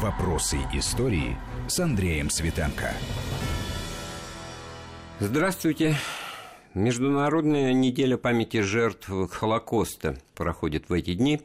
Вопросы 0.00 0.56
истории 0.72 1.36
с 1.68 1.78
Андреем 1.78 2.30
Светенко. 2.30 2.94
Здравствуйте. 5.20 5.96
Международная 6.72 7.74
неделя 7.74 8.16
памяти 8.16 8.62
жертв 8.62 9.10
Холокоста 9.30 10.16
проходит 10.34 10.88
в 10.88 10.94
эти 10.94 11.12
дни. 11.12 11.42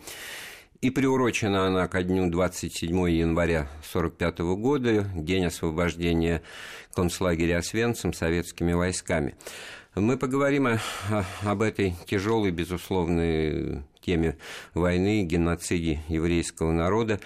И 0.80 0.92
приурочена 0.92 1.68
она 1.68 1.90
ко 1.90 2.04
дню 2.04 2.30
27 2.30 3.10
января 3.10 3.68
1945 3.92 4.40
года, 4.56 5.06
день 5.14 5.46
освобождения 5.46 6.42
концлагеря 6.94 7.58
Освенцим 7.58 8.14
советскими 8.14 8.72
войсками. 8.72 9.36
Мы 9.94 10.16
поговорим 10.16 10.68
о, 10.68 10.80
об 11.44 11.64
этой 11.64 11.96
тяжелой, 12.06 12.52
безусловной 12.52 13.84
теме 14.00 14.38
войны, 14.74 15.24
геноциде 15.24 16.02
еврейского 16.08 16.72
народа 16.72 17.20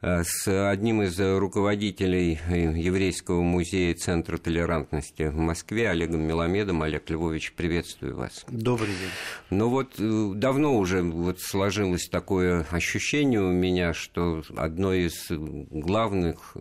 с 0.00 0.70
одним 0.70 1.02
из 1.02 1.18
руководителей 1.18 2.38
Еврейского 2.48 3.42
музея 3.42 3.94
Центра 3.94 4.38
толерантности 4.38 5.24
в 5.24 5.36
Москве, 5.36 5.90
Олегом 5.90 6.20
Меломедом. 6.22 6.82
Олег 6.82 7.10
Львович, 7.10 7.52
приветствую 7.54 8.16
вас. 8.16 8.44
Добрый 8.48 8.88
день. 8.88 9.10
Ну 9.50 9.68
вот 9.68 9.94
э, 9.98 10.32
давно 10.34 10.76
уже 10.76 11.02
вот 11.02 11.40
сложилось 11.40 12.08
такое 12.08 12.64
ощущение 12.70 13.40
у 13.40 13.50
меня, 13.50 13.92
что 13.92 14.44
одно 14.56 14.94
из 14.94 15.26
главных 15.30 16.56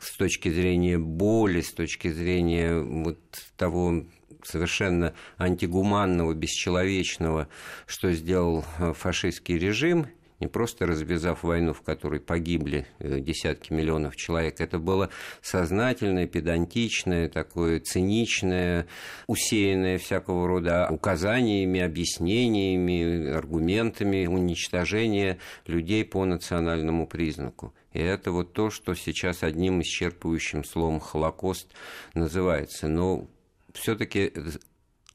с 0.00 0.16
точки 0.16 0.48
зрения 0.50 0.98
боли, 0.98 1.60
с 1.60 1.72
точки 1.72 2.08
зрения 2.08 2.80
вот 2.80 3.18
того 3.56 4.04
совершенно 4.42 5.14
антигуманного, 5.38 6.34
бесчеловечного, 6.34 7.48
что 7.86 8.12
сделал 8.12 8.64
э, 8.78 8.92
фашистский 8.94 9.58
режим, 9.58 10.08
не 10.40 10.48
просто 10.48 10.86
развязав 10.86 11.42
войну, 11.42 11.72
в 11.72 11.82
которой 11.82 12.20
погибли 12.20 12.86
э, 12.98 13.20
десятки 13.20 13.72
миллионов 13.72 14.16
человек, 14.16 14.60
это 14.60 14.78
было 14.78 15.10
сознательное, 15.42 16.26
педантичное, 16.26 17.28
такое 17.28 17.80
циничное, 17.80 18.86
усеянное 19.26 19.98
всякого 19.98 20.46
рода 20.48 20.88
указаниями, 20.90 21.80
объяснениями, 21.80 23.28
аргументами 23.30 24.26
уничтожение 24.26 25.38
людей 25.66 26.04
по 26.04 26.24
национальному 26.24 27.06
признаку. 27.06 27.74
И 27.92 28.00
это 28.00 28.32
вот 28.32 28.52
то, 28.52 28.70
что 28.70 28.94
сейчас 28.94 29.44
одним 29.44 29.80
исчерпывающим 29.80 30.64
словом 30.64 30.98
«Холокост» 30.98 31.68
называется. 32.14 32.88
Но 32.88 33.28
все-таки 33.72 34.32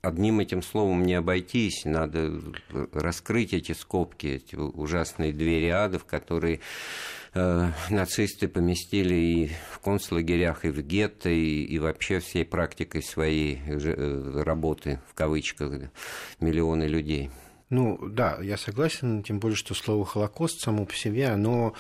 одним 0.02 0.39
этим 0.39 0.61
словом 0.61 1.03
не 1.03 1.16
обойтись, 1.16 1.86
надо 1.86 2.42
раскрыть 2.94 3.53
эти 3.53 3.73
скобки, 3.73 4.28
эти 4.28 4.55
ужасные 4.55 5.33
двери 5.33 5.67
ада, 5.67 6.00
в 6.00 6.05
которые 6.05 6.61
э, 7.33 7.72
нацисты 7.89 8.47
поместили 8.47 9.16
и 9.16 9.52
в 9.72 9.80
концлагерях, 9.80 10.66
и 10.66 10.70
в 10.70 10.81
гетто, 10.81 11.30
и, 11.30 11.64
и 11.64 11.80
вообще 11.80 12.20
всей 12.20 12.45
практикой 12.45 13.03
своей 13.03 13.59
э, 13.66 14.42
работы, 14.44 15.00
в 15.09 15.14
кавычках, 15.14 15.92
миллионы 16.39 16.83
людей. 16.83 17.30
Ну, 17.70 18.00
да, 18.08 18.39
я 18.42 18.58
согласен, 18.58 19.22
тем 19.22 19.39
более, 19.39 19.55
что 19.55 19.75
слово 19.75 20.03
«Холокост» 20.03 20.59
само 20.59 20.86
по 20.86 20.95
себе, 20.95 21.27
оно 21.27 21.75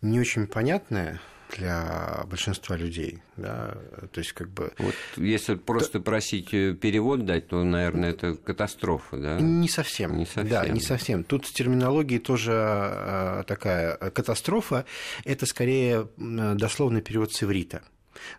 не 0.00 0.18
очень 0.18 0.46
понятное, 0.46 1.20
для 1.56 2.24
большинства 2.26 2.76
людей. 2.76 3.22
Да? 3.36 3.76
То 4.12 4.20
есть, 4.20 4.32
как 4.32 4.50
бы... 4.50 4.72
Вот 4.78 4.94
если 5.16 5.54
просто 5.54 5.98
то... 5.98 6.00
просить 6.00 6.52
э, 6.52 6.74
перевод 6.74 7.24
дать, 7.24 7.48
то, 7.48 7.62
наверное, 7.62 8.10
это 8.10 8.34
катастрофа, 8.34 9.16
да? 9.16 9.40
Не 9.40 9.68
совсем. 9.68 10.16
Не 10.16 10.26
совсем. 10.26 10.48
Да, 10.48 10.66
не 10.66 10.80
совсем. 10.80 11.24
Тут 11.24 11.46
с 11.46 11.52
терминологией 11.52 12.20
тоже 12.20 12.52
э, 12.52 13.44
такая 13.46 13.96
катастрофа. 13.96 14.84
Это 15.24 15.46
скорее 15.46 16.08
дословный 16.16 17.02
перевод 17.02 17.32
с 17.32 17.42
иврита. 17.42 17.82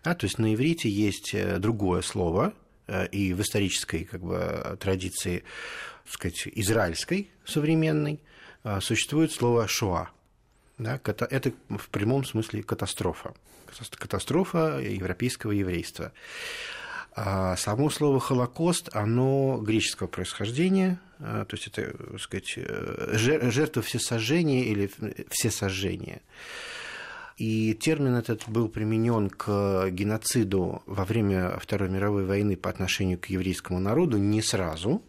Да? 0.02 0.14
То 0.14 0.26
есть 0.26 0.38
на 0.38 0.54
иврите 0.54 0.88
есть 0.88 1.34
э, 1.34 1.58
другое 1.58 2.02
слово, 2.02 2.52
и 3.12 3.32
в 3.32 3.40
исторической 3.40 4.04
как 4.04 4.20
бы, 4.20 4.76
традиции, 4.78 5.42
так 6.04 6.12
сказать, 6.12 6.48
израильской 6.54 7.30
современной 7.46 8.20
существует 8.80 9.32
слово 9.32 9.66
«шоа», 9.66 10.10
да, 10.78 11.00
это 11.04 11.52
в 11.68 11.88
прямом 11.88 12.24
смысле 12.24 12.62
катастрофа. 12.62 13.34
Катастрофа 13.98 14.80
европейского 14.80 15.52
еврейства. 15.52 16.12
А 17.16 17.56
само 17.56 17.90
слово 17.90 18.18
«холокост», 18.18 18.90
оно 18.92 19.58
греческого 19.58 20.08
происхождения, 20.08 20.98
а, 21.20 21.44
то 21.44 21.54
есть 21.54 21.68
это, 21.68 21.96
так 21.96 22.20
сказать, 22.20 22.54
э, 22.56 23.12
жертва 23.14 23.82
всесожжения 23.82 24.64
или 24.64 24.90
всесожжения. 25.30 26.22
И 27.36 27.74
термин 27.74 28.14
этот 28.16 28.48
был 28.48 28.68
применен 28.68 29.30
к 29.30 29.88
геноциду 29.90 30.82
во 30.86 31.04
время 31.04 31.56
Второй 31.58 31.88
мировой 31.88 32.24
войны 32.24 32.56
по 32.56 32.70
отношению 32.70 33.18
к 33.18 33.26
еврейскому 33.26 33.80
народу 33.80 34.18
не 34.18 34.42
сразу. 34.42 35.02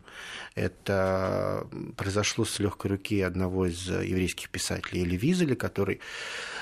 Это 0.55 1.67
произошло 1.97 2.45
с 2.45 2.59
легкой 2.59 2.91
руки 2.91 3.21
одного 3.21 3.67
из 3.67 3.87
еврейских 3.87 4.49
писателей 4.49 5.03
Эли 5.03 5.17
Визеля, 5.17 5.55
который 5.55 5.99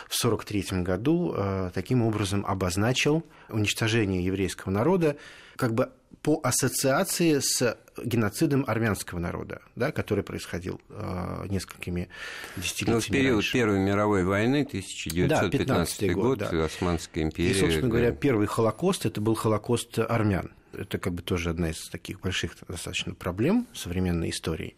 в 0.09 0.25
1943 0.25 0.81
году 0.81 1.34
э, 1.36 1.72
таким 1.74 2.02
образом 2.02 2.46
обозначил 2.46 3.24
уничтожение 3.50 4.24
еврейского 4.24 4.72
народа 4.72 5.18
как 5.56 5.74
бы 5.74 5.91
по 6.22 6.40
ассоциации 6.41 7.40
с 7.40 7.78
геноцидом 8.02 8.64
армянского 8.68 9.19
народа, 9.19 9.62
да, 9.75 9.91
который 9.91 10.24
происходил 10.24 10.80
э, 10.90 11.46
несколькими 11.50 12.09
десятилетиями. 12.56 12.96
Ну, 12.96 13.02
в 13.02 13.08
период 13.08 13.35
раньше. 13.35 13.53
Первой 13.53 13.80
мировой 13.80 14.24
войны, 14.24 14.62
1915 14.62 16.08
да, 16.08 16.14
год, 16.14 16.24
год 16.24 16.50
да. 16.50 16.66
Османская 16.66 17.24
империя. 17.24 17.52
И, 17.52 17.53
собственно 17.59 17.90
говоря, 17.90 18.12
первый 18.12 18.47
Холокост 18.47 19.06
это 19.06 19.20
был 19.22 19.35
Холокост 19.35 20.00
армян. 20.00 20.52
Это 20.73 20.97
как 20.97 21.13
бы 21.13 21.22
тоже 21.22 21.50
одна 21.50 21.69
из 21.69 21.88
таких 21.89 22.22
больших 22.22 22.56
достаточно 22.67 23.13
проблем 23.13 23.67
современной 23.73 24.29
истории. 24.29 24.75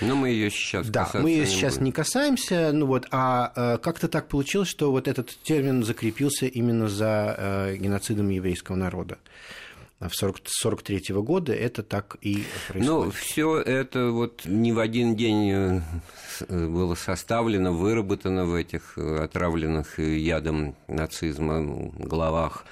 Но 0.00 0.16
мы 0.16 0.30
ее 0.30 0.50
сейчас 0.50 0.88
Да, 0.88 1.10
мы 1.14 1.30
ее 1.30 1.46
сейчас 1.46 1.74
будем. 1.74 1.86
не 1.86 1.92
касаемся, 1.92 2.70
ну 2.72 2.86
вот, 2.86 3.06
а 3.10 3.52
э, 3.54 3.78
как-то 3.78 4.08
так 4.08 4.28
получилось, 4.28 4.68
что 4.68 4.90
вот 4.90 5.08
этот 5.08 5.36
термин 5.42 5.84
закрепился 5.84 6.46
именно 6.46 6.88
за 6.88 7.34
э, 7.36 7.76
геноцидом 7.76 8.28
еврейского 8.28 8.76
народа 8.76 9.18
в 10.00 10.14
1943 10.14 11.14
-го 11.14 11.22
года 11.22 11.52
это 11.52 11.82
так 11.82 12.16
и 12.20 12.44
происходит. 12.68 12.86
Ну, 12.86 13.10
все 13.10 13.58
это 13.58 14.10
вот 14.10 14.44
не 14.44 14.72
в 14.72 14.78
один 14.78 15.16
день 15.16 15.50
э, 15.50 16.66
было 16.66 16.94
составлено, 16.94 17.72
выработано 17.72 18.44
в 18.44 18.54
этих 18.54 18.98
отравленных 18.98 19.98
ядом 19.98 20.74
нацизма 20.88 21.90
головах. 21.96 22.64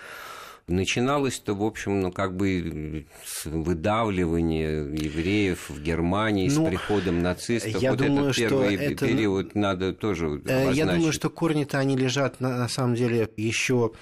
Начиналось-то, 0.68 1.54
в 1.54 1.62
общем, 1.64 2.00
ну, 2.00 2.12
как 2.12 2.36
бы 2.36 3.04
с 3.24 3.46
выдавливания 3.46 4.84
евреев 4.84 5.68
в 5.68 5.82
Германии 5.82 6.48
ну, 6.48 6.66
с 6.66 6.68
приходом 6.68 7.20
нацистов. 7.20 7.82
Я 7.82 7.90
вот 7.90 7.98
думаю, 7.98 8.30
этот 8.30 8.36
первый 8.36 8.76
что 8.76 8.84
это... 8.84 9.06
период 9.06 9.54
надо 9.54 9.92
тоже 9.92 10.26
обозначить. 10.26 10.76
Я 10.76 10.86
думаю, 10.86 11.12
что 11.12 11.30
корни-то 11.30 11.78
они 11.78 11.96
лежат, 11.96 12.40
на, 12.40 12.56
на 12.56 12.68
самом 12.68 12.94
деле, 12.94 13.28
еще 13.36 13.92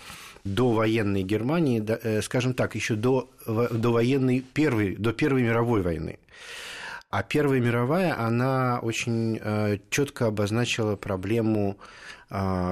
до 0.44 0.70
военной 0.70 1.22
Германии, 1.22 1.82
э, 1.86 2.20
скажем 2.22 2.54
так, 2.54 2.74
еще 2.74 2.94
до, 2.94 3.30
до 3.46 3.92
военной 3.92 4.40
первой, 4.40 4.96
до 4.96 5.12
Первой 5.12 5.42
мировой 5.42 5.82
войны. 5.82 6.18
А 7.10 7.22
Первая 7.22 7.60
мировая, 7.60 8.18
она 8.18 8.78
очень 8.80 9.38
э, 9.42 9.78
четко 9.90 10.26
обозначила 10.26 10.94
проблему 10.94 11.76
э, 11.78 11.84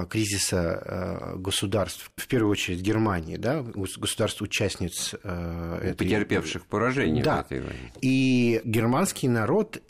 кризиса 0.09 1.33
государств, 1.35 2.11
в 2.15 2.27
первую 2.27 2.51
очередь 2.51 2.79
Германии, 2.79 3.35
да, 3.35 3.61
государств-участниц 3.61 5.15
этой... 5.15 5.95
Потерпевших 5.95 6.65
поражение 6.65 7.23
да. 7.23 7.41
этой 7.41 7.59
войне. 7.59 7.91
И 8.01 8.61
германский 8.63 9.27
народ 9.27 9.81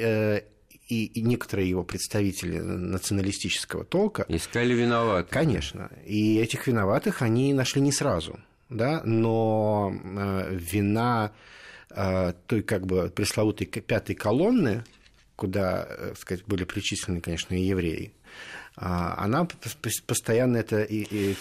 и, 0.89 1.05
и 1.05 1.21
некоторые 1.21 1.69
его 1.69 1.83
представители 1.83 2.57
националистического 2.57 3.85
толка... 3.85 4.25
Искали 4.27 4.73
виноватых. 4.73 5.31
Конечно. 5.31 5.91
И 6.05 6.37
этих 6.39 6.67
виноватых 6.67 7.21
они 7.21 7.53
нашли 7.53 7.81
не 7.81 7.91
сразу. 7.91 8.39
Да? 8.69 9.01
Но 9.05 9.93
э, 9.93 10.55
вина 10.55 11.31
э, 11.91 12.33
той 12.47 12.63
как 12.63 12.87
бы 12.87 13.11
пресловутой 13.15 13.67
пятой 13.67 14.15
колонны, 14.15 14.83
куда, 15.35 15.87
э, 15.87 16.07
так 16.09 16.17
сказать, 16.17 16.45
были 16.45 16.63
причислены, 16.63 17.21
конечно, 17.21 17.53
и 17.53 17.61
евреи, 17.61 18.13
а, 18.68 18.68
она 18.79 19.47
постоянно 20.07 20.57
эта 20.57 20.87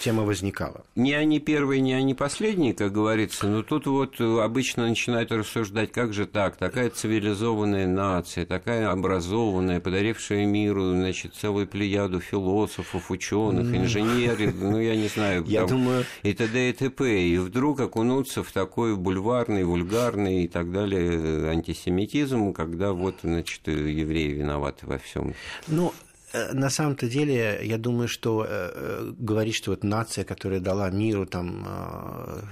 тема 0.03 0.23
возникала. 0.23 0.83
Не 0.95 1.13
они 1.13 1.39
первые, 1.39 1.81
не 1.81 1.93
они 1.93 2.13
последние, 2.13 2.73
как 2.73 2.91
говорится, 2.91 3.47
но 3.47 3.63
тут 3.63 3.87
вот 3.87 4.19
обычно 4.19 4.87
начинают 4.87 5.31
рассуждать, 5.31 5.91
как 5.91 6.13
же 6.13 6.25
так, 6.25 6.57
такая 6.57 6.89
цивилизованная 6.89 7.87
нация, 7.87 8.45
такая 8.45 8.89
образованная, 8.91 9.79
подарившая 9.79 10.45
миру, 10.45 10.91
значит, 10.91 11.33
целую 11.35 11.67
плеяду 11.67 12.19
философов, 12.19 13.09
ученых, 13.09 13.73
инженеров, 13.75 14.53
ну, 14.59 14.79
я 14.79 14.95
не 14.95 15.07
знаю, 15.07 15.43
я 15.47 15.61
там, 15.61 15.69
думаю... 15.69 16.05
и 16.23 16.33
т.д. 16.33 16.69
и 16.69 16.73
т.п. 16.73 17.21
И 17.21 17.37
вдруг 17.37 17.79
окунуться 17.79 18.43
в 18.43 18.51
такой 18.51 18.95
бульварный, 18.95 19.63
вульгарный 19.63 20.43
и 20.43 20.47
так 20.47 20.71
далее 20.71 21.49
антисемитизм, 21.49 22.53
когда 22.53 22.91
вот, 22.91 23.15
значит, 23.23 23.67
евреи 23.67 24.33
виноваты 24.33 24.85
во 24.85 24.97
всем. 24.97 25.33
Ну, 25.67 25.93
Э, 26.08 26.08
на 26.33 26.69
самом-то 26.69 27.07
деле, 27.07 27.59
я 27.63 27.77
думаю, 27.77 28.07
что 28.07 28.45
э, 28.47 28.47
э, 28.49 29.13
говорить, 29.17 29.55
что 29.55 29.71
вот 29.71 29.83
нация, 29.83 30.23
которая 30.23 30.59
дала 30.59 30.89
миру 30.89 31.25
там 31.25 31.67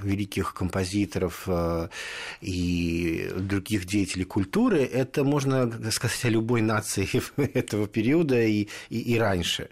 великих 0.01 0.53
композиторов 0.53 1.47
и 2.41 3.31
других 3.37 3.85
деятелей 3.85 4.25
культуры, 4.25 4.83
это 4.83 5.23
можно 5.23 5.71
сказать 5.91 6.25
о 6.25 6.29
любой 6.29 6.61
нации 6.61 7.07
этого 7.53 7.87
периода 7.87 8.41
и, 8.41 8.67
и, 8.89 8.99
и 8.99 9.19
раньше. 9.19 9.69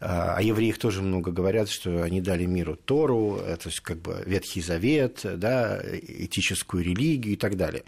О 0.00 0.40
евреях 0.40 0.78
тоже 0.78 1.02
много 1.02 1.30
говорят, 1.30 1.68
что 1.68 2.02
они 2.02 2.20
дали 2.20 2.46
миру 2.46 2.76
Тору, 2.76 3.38
то 3.38 3.68
есть 3.68 3.80
как 3.80 4.00
бы 4.00 4.22
Ветхий 4.24 4.62
Завет, 4.62 5.20
да, 5.24 5.82
этическую 5.82 6.84
религию 6.84 7.34
и 7.34 7.36
так 7.36 7.56
далее. 7.56 7.84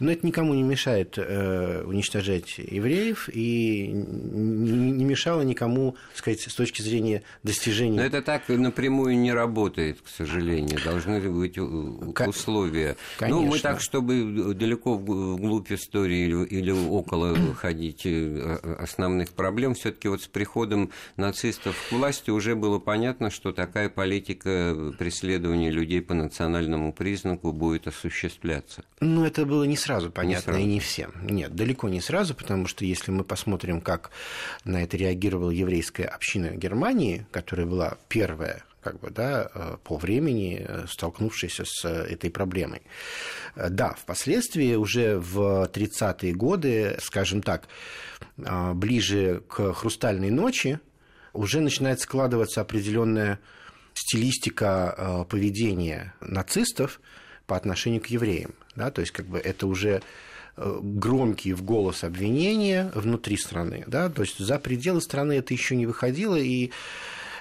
Но 0.00 0.12
это 0.12 0.26
никому 0.26 0.54
не 0.54 0.62
мешает 0.62 1.16
уничтожать 1.18 2.58
евреев 2.58 3.28
и 3.32 3.90
не 3.92 5.05
мешало 5.06 5.42
никому, 5.42 5.96
сказать, 6.14 6.40
с 6.40 6.54
точки 6.54 6.82
зрения 6.82 7.22
достижения. 7.42 7.96
Но 7.96 8.02
это 8.02 8.22
так 8.22 8.48
напрямую 8.48 9.18
не 9.18 9.32
работает, 9.32 10.00
к 10.00 10.08
сожалению. 10.08 10.78
Должны 10.84 11.20
быть 11.20 11.58
условия. 11.58 12.96
Конечно. 13.18 13.40
Ну, 13.40 13.46
мы 13.46 13.58
так, 13.58 13.80
чтобы 13.80 14.54
далеко 14.54 14.94
вглубь 14.94 15.70
истории 15.72 16.46
или 16.46 16.70
около 16.70 17.36
ходить 17.54 18.02
э, 18.04 18.76
основных 18.78 19.30
проблем, 19.30 19.74
все 19.74 19.92
таки 19.92 20.08
вот 20.08 20.22
с 20.22 20.26
приходом 20.26 20.90
нацистов 21.16 21.76
к 21.88 21.92
власти 21.92 22.30
уже 22.30 22.54
было 22.54 22.78
понятно, 22.78 23.30
что 23.30 23.52
такая 23.52 23.88
политика 23.88 24.94
преследования 24.98 25.70
людей 25.70 26.02
по 26.02 26.14
национальному 26.14 26.92
признаку 26.92 27.52
будет 27.52 27.86
осуществляться. 27.86 28.84
Ну, 29.00 29.24
это 29.24 29.46
было 29.46 29.64
не 29.64 29.76
сразу 29.76 30.10
понятно 30.10 30.36
не 30.36 30.42
сразу. 30.42 30.60
и 30.60 30.64
не 30.64 30.80
всем. 30.80 31.12
Нет, 31.22 31.54
далеко 31.54 31.88
не 31.88 32.00
сразу, 32.00 32.34
потому 32.34 32.66
что 32.66 32.84
если 32.84 33.10
мы 33.10 33.24
посмотрим, 33.24 33.80
как 33.80 34.10
на 34.64 34.82
это 34.82 34.95
реагировала 34.96 35.50
еврейская 35.50 36.04
община 36.04 36.50
Германии, 36.50 37.26
которая 37.30 37.66
была 37.66 37.96
первая 38.08 38.62
как 38.86 39.00
бы, 39.00 39.10
да, 39.10 39.50
э, 39.52 39.76
по 39.82 39.96
времени 39.96 40.64
э, 40.64 40.84
столкнувшаяся 40.88 41.64
с 41.66 41.84
э, 41.84 42.14
этой 42.14 42.30
проблемой. 42.30 42.82
Да, 43.56 43.94
впоследствии 43.94 44.76
уже 44.76 45.18
в 45.18 45.68
30-е 45.72 46.32
годы, 46.32 46.96
скажем 47.00 47.42
так, 47.42 47.66
ближе 48.36 49.42
к 49.48 49.72
«Хрустальной 49.72 50.30
ночи» 50.30 50.78
уже 51.32 51.60
начинает 51.60 51.98
складываться 51.98 52.60
определенная 52.60 53.40
стилистика 53.94 55.26
поведения 55.28 56.14
нацистов 56.20 57.00
по 57.46 57.56
отношению 57.56 58.02
к 58.02 58.06
евреям. 58.06 58.54
Да, 58.76 58.90
то 58.90 59.00
есть, 59.00 59.12
как 59.12 59.26
бы 59.26 59.38
это 59.38 59.66
уже 59.66 60.02
громкие 60.56 61.54
в 61.54 61.62
голос 61.62 62.04
обвинения 62.04 62.90
внутри 62.94 63.36
страны, 63.36 63.84
да, 63.86 64.08
то 64.08 64.22
есть 64.22 64.38
за 64.38 64.58
пределы 64.58 65.00
страны 65.00 65.34
это 65.34 65.54
еще 65.54 65.76
не 65.76 65.86
выходило, 65.86 66.36
и 66.36 66.70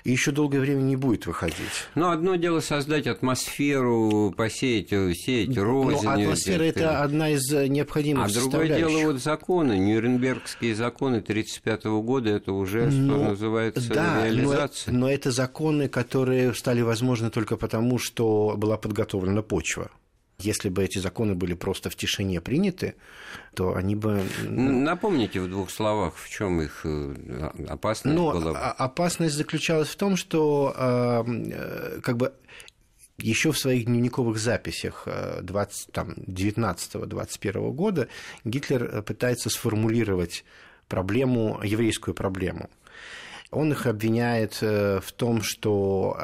и 0.06 0.12
еще 0.12 0.32
долгое 0.32 0.60
время 0.60 0.82
не 0.82 0.96
будет 0.96 1.26
выходить. 1.26 1.88
Ну, 1.96 2.12
одно 2.12 2.36
дело 2.36 2.60
создать 2.60 3.08
атмосферу, 3.08 4.34
посеять, 4.38 4.90
сеять 4.90 5.58
рознь. 5.58 6.06
Но 6.06 6.12
атмосфера– 6.12 6.64
это 6.64 7.02
одна 7.02 7.32
из 7.32 7.52
необходимых 7.52 8.30
А 8.30 8.34
другое 8.34 8.68
дело 8.68 9.12
вот 9.12 9.22
законы, 9.22 9.80
Нюрнбергские 9.80 10.76
законы 10.76 11.18
1935 11.18 11.86
года, 12.04 12.30
это 12.30 12.54
уже, 12.54 12.86
ну, 12.86 13.16
что 13.16 13.24
называется, 13.30 13.94
да, 13.94 14.26
реализация. 14.26 14.94
Но, 14.94 15.00
но 15.00 15.12
это 15.12 15.32
законы, 15.32 15.90
которые 15.90 16.54
стали 16.54 16.82
возможны 16.82 17.32
только 17.32 17.58
потому, 17.58 17.98
что 17.98 18.54
была 18.58 18.78
подготовлена 18.78 19.42
почва. 19.42 19.90
Если 20.38 20.68
бы 20.68 20.84
эти 20.84 21.00
законы 21.00 21.34
были 21.34 21.54
просто 21.54 21.90
в 21.90 21.96
тишине 21.96 22.42
приняты, 22.42 22.96
то 23.54 23.74
они 23.74 23.96
бы... 23.96 24.22
Напомните 24.44 25.40
в 25.40 25.48
двух 25.48 25.72
словах, 25.72 26.18
в 26.18 26.30
чем 26.30 26.62
их 26.62 26.82
э, 26.84 27.52
опасность 27.70 28.18
Но 28.18 28.34
была? 28.34 28.74
Опасность 28.74 29.36
заключалась 29.36 29.88
в 29.88 29.96
том, 29.96 30.18
что 30.18 30.74
э, 30.76 31.24
э, 31.52 32.02
как 32.02 32.18
бы 32.18 32.34
еще 33.18 33.54
в 33.54 33.58
своих 33.58 33.86
дневниковых 33.86 34.38
записях 34.38 35.08
19-21 35.08 37.72
года 37.72 38.10
Гитлер 38.44 39.04
пытается 39.04 39.50
сформулировать 39.50 40.44
проблему, 40.90 41.62
еврейскую 41.64 42.14
проблему. 42.14 42.70
Он 43.52 43.72
их 43.72 43.86
обвиняет 43.86 44.62
в 44.62 45.14
том, 45.16 45.44
что 45.44 46.18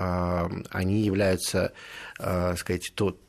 они 0.69 0.99
являются, 0.99 1.71
сказать, 2.17 2.91
тот 2.93 3.21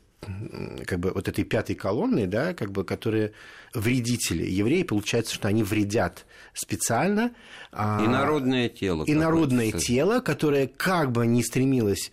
как 0.85 0.99
бы 0.99 1.11
вот 1.13 1.27
этой 1.27 1.43
пятой 1.43 1.75
колонны, 1.75 2.27
да, 2.27 2.53
как 2.53 2.71
бы, 2.71 2.83
которые 2.83 3.33
вредители. 3.73 4.45
Евреи, 4.45 4.83
получается, 4.83 5.33
что 5.33 5.47
они 5.47 5.63
вредят 5.63 6.25
специально. 6.53 7.31
А, 7.71 8.03
и 8.03 8.07
народное 8.07 8.69
тело. 8.69 9.03
И 9.05 9.13
народное 9.13 9.71
тело, 9.71 10.19
которое 10.19 10.67
как 10.67 11.11
бы 11.11 11.25
не 11.25 11.43
стремилось 11.43 12.11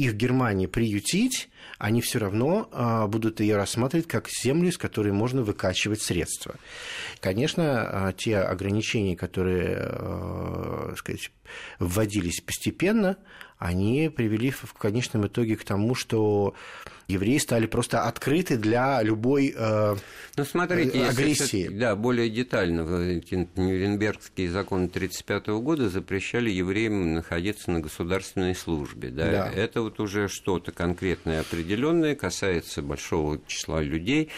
их 0.00 0.14
Германии 0.14 0.66
приютить, 0.66 1.48
они 1.78 2.00
все 2.00 2.18
равно 2.18 2.68
а, 2.72 3.06
будут 3.06 3.40
ее 3.40 3.56
рассматривать 3.56 4.06
как 4.08 4.28
землю, 4.28 4.68
из 4.68 4.78
которой 4.78 5.12
можно 5.12 5.42
выкачивать 5.42 6.02
средства. 6.02 6.54
Конечно, 7.20 8.08
а, 8.08 8.12
те 8.12 8.38
ограничения, 8.38 9.16
которые 9.16 10.96
сказать, 10.96 11.30
вводились 11.78 12.40
постепенно, 12.40 13.16
они 13.60 14.10
привели 14.14 14.50
в 14.50 14.72
конечном 14.72 15.26
итоге 15.26 15.54
к 15.54 15.64
тому, 15.64 15.94
что 15.94 16.54
евреи 17.08 17.36
стали 17.36 17.66
просто 17.66 18.04
открыты 18.04 18.56
для 18.56 19.02
любой 19.02 19.52
э, 19.54 19.96
ну, 20.36 20.44
смотрите, 20.44 21.04
агрессии. 21.04 21.64
Если, 21.64 21.78
да, 21.78 21.94
более 21.94 22.30
детально. 22.30 22.80
Нюрнбергские 22.80 24.50
законы 24.50 24.86
1935 24.86 25.48
года 25.62 25.90
запрещали 25.90 26.48
евреям 26.48 27.12
находиться 27.14 27.70
на 27.70 27.80
государственной 27.80 28.54
службе. 28.54 29.10
Да? 29.10 29.30
Да. 29.30 29.50
Это 29.52 29.82
вот 29.90 30.00
уже 30.00 30.28
что-то 30.28 30.70
конкретное 30.72 31.40
определенное, 31.40 32.14
касается 32.14 32.80
большого 32.80 33.40
числа 33.46 33.82
людей. 33.82 34.30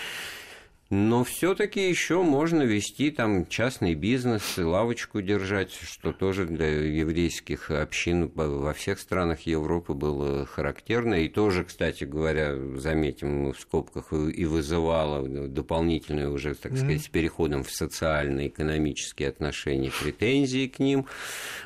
Но 0.95 1.25
все-таки 1.25 1.89
еще 1.89 2.23
можно 2.23 2.61
вести 2.65 3.11
там 3.11 3.47
частный 3.47 3.95
бизнес, 3.95 4.59
лавочку 4.59 5.23
держать, 5.23 5.73
что 5.73 6.13
тоже 6.13 6.45
для 6.45 6.67
еврейских 6.67 7.71
общин 7.71 8.31
во 8.35 8.75
всех 8.75 9.01
странах 9.01 9.47
Европы 9.47 9.95
было 9.95 10.45
характерно. 10.45 11.15
И 11.15 11.31
тоже, 11.31 11.65
кстати 11.65 12.05
говоря, 12.05 12.55
заметим 12.77 13.53
в 13.53 13.59
скобках, 13.59 14.13
и 14.13 14.45
вызывало 14.45 15.27
дополнительные 15.49 16.29
уже, 16.29 16.55
так 16.55 16.77
сказать, 16.77 17.01
с 17.01 17.09
переходом 17.09 17.65
в 17.65 17.71
социально-экономические 17.71 19.31
отношения 19.31 19.91
претензии 19.99 20.67
к 20.67 20.79
ним. 20.79 21.07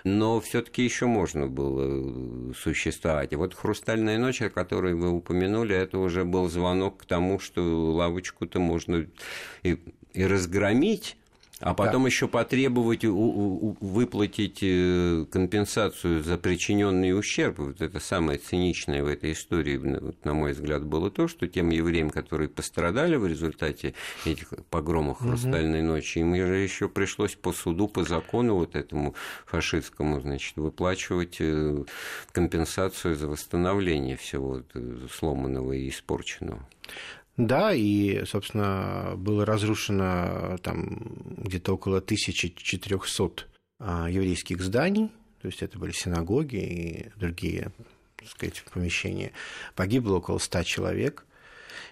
Но 0.05 0.40
все-таки 0.40 0.84
еще 0.84 1.06
можно 1.06 1.49
было 1.49 2.55
существовать. 2.55 3.32
И 3.32 3.36
вот 3.36 3.55
«Хрустальная 3.55 4.19
ночь», 4.19 4.41
о 4.41 4.50
которой 4.50 4.94
вы 4.94 5.10
упомянули, 5.10 5.74
это 5.74 5.98
уже 5.98 6.24
был 6.24 6.48
звонок 6.48 6.98
к 6.98 7.06
тому, 7.06 7.41
что 7.41 7.91
лавочку-то 7.93 8.60
можно 8.60 9.05
и, 9.63 9.79
и 10.13 10.27
разгромить, 10.27 11.17
а 11.61 11.73
потом 11.73 12.03
да. 12.03 12.08
еще 12.08 12.29
потребовать 12.29 13.05
у, 13.06 13.17
у, 13.17 13.77
выплатить 13.81 14.58
э, 14.61 15.25
компенсацию 15.31 16.23
за 16.23 16.37
причиненный 16.37 17.19
ущерб. 17.19 17.58
Вот 17.58 17.81
это 17.81 17.99
самое 17.99 18.39
циничное 18.39 19.03
в 19.03 19.06
этой 19.06 19.32
истории, 19.32 19.79
на 20.23 20.35
мой 20.35 20.53
взгляд, 20.53 20.85
было 20.85 21.11
то, 21.11 21.29
что 21.29 21.49
тем 21.49 21.70
евреям, 21.70 22.11
которые 22.11 22.51
пострадали 22.51 23.17
в 23.17 23.27
результате 23.27 23.94
этих 24.27 24.53
погромов 24.69 25.20
Хрустальной 25.20 25.81
угу. 25.81 25.93
ночи, 25.93 26.19
им 26.19 26.37
же 26.37 26.56
еще 26.56 26.91
пришлось 26.91 27.37
по 27.37 27.53
суду, 27.53 27.89
по 27.89 28.05
закону 28.05 28.56
вот 28.56 28.77
этому 28.77 29.15
фашистскому, 29.46 30.20
значит, 30.20 30.56
выплачивать 30.56 31.37
э, 31.39 31.85
компенсацию 32.32 33.17
за 33.17 33.29
восстановление 33.29 34.19
всего 34.19 34.63
сломанного 35.11 35.73
и 35.73 35.89
испорченного. 35.89 36.69
Да, 37.36 37.74
и, 37.74 38.24
собственно, 38.24 39.14
было 39.16 39.44
разрушено 39.44 40.56
там 40.62 40.98
где-то 41.36 41.74
около 41.74 41.98
1400 41.98 43.44
а, 43.78 44.08
еврейских 44.08 44.62
зданий, 44.62 45.10
то 45.43 45.48
есть 45.48 45.62
это 45.62 45.78
были 45.78 45.93
синагоги 45.93 46.56
и 46.56 47.10
другие 47.16 47.72
так 48.16 48.28
сказать, 48.28 48.64
помещения. 48.72 49.32
Погибло 49.74 50.16
около 50.16 50.38
100 50.38 50.62
человек. 50.62 51.25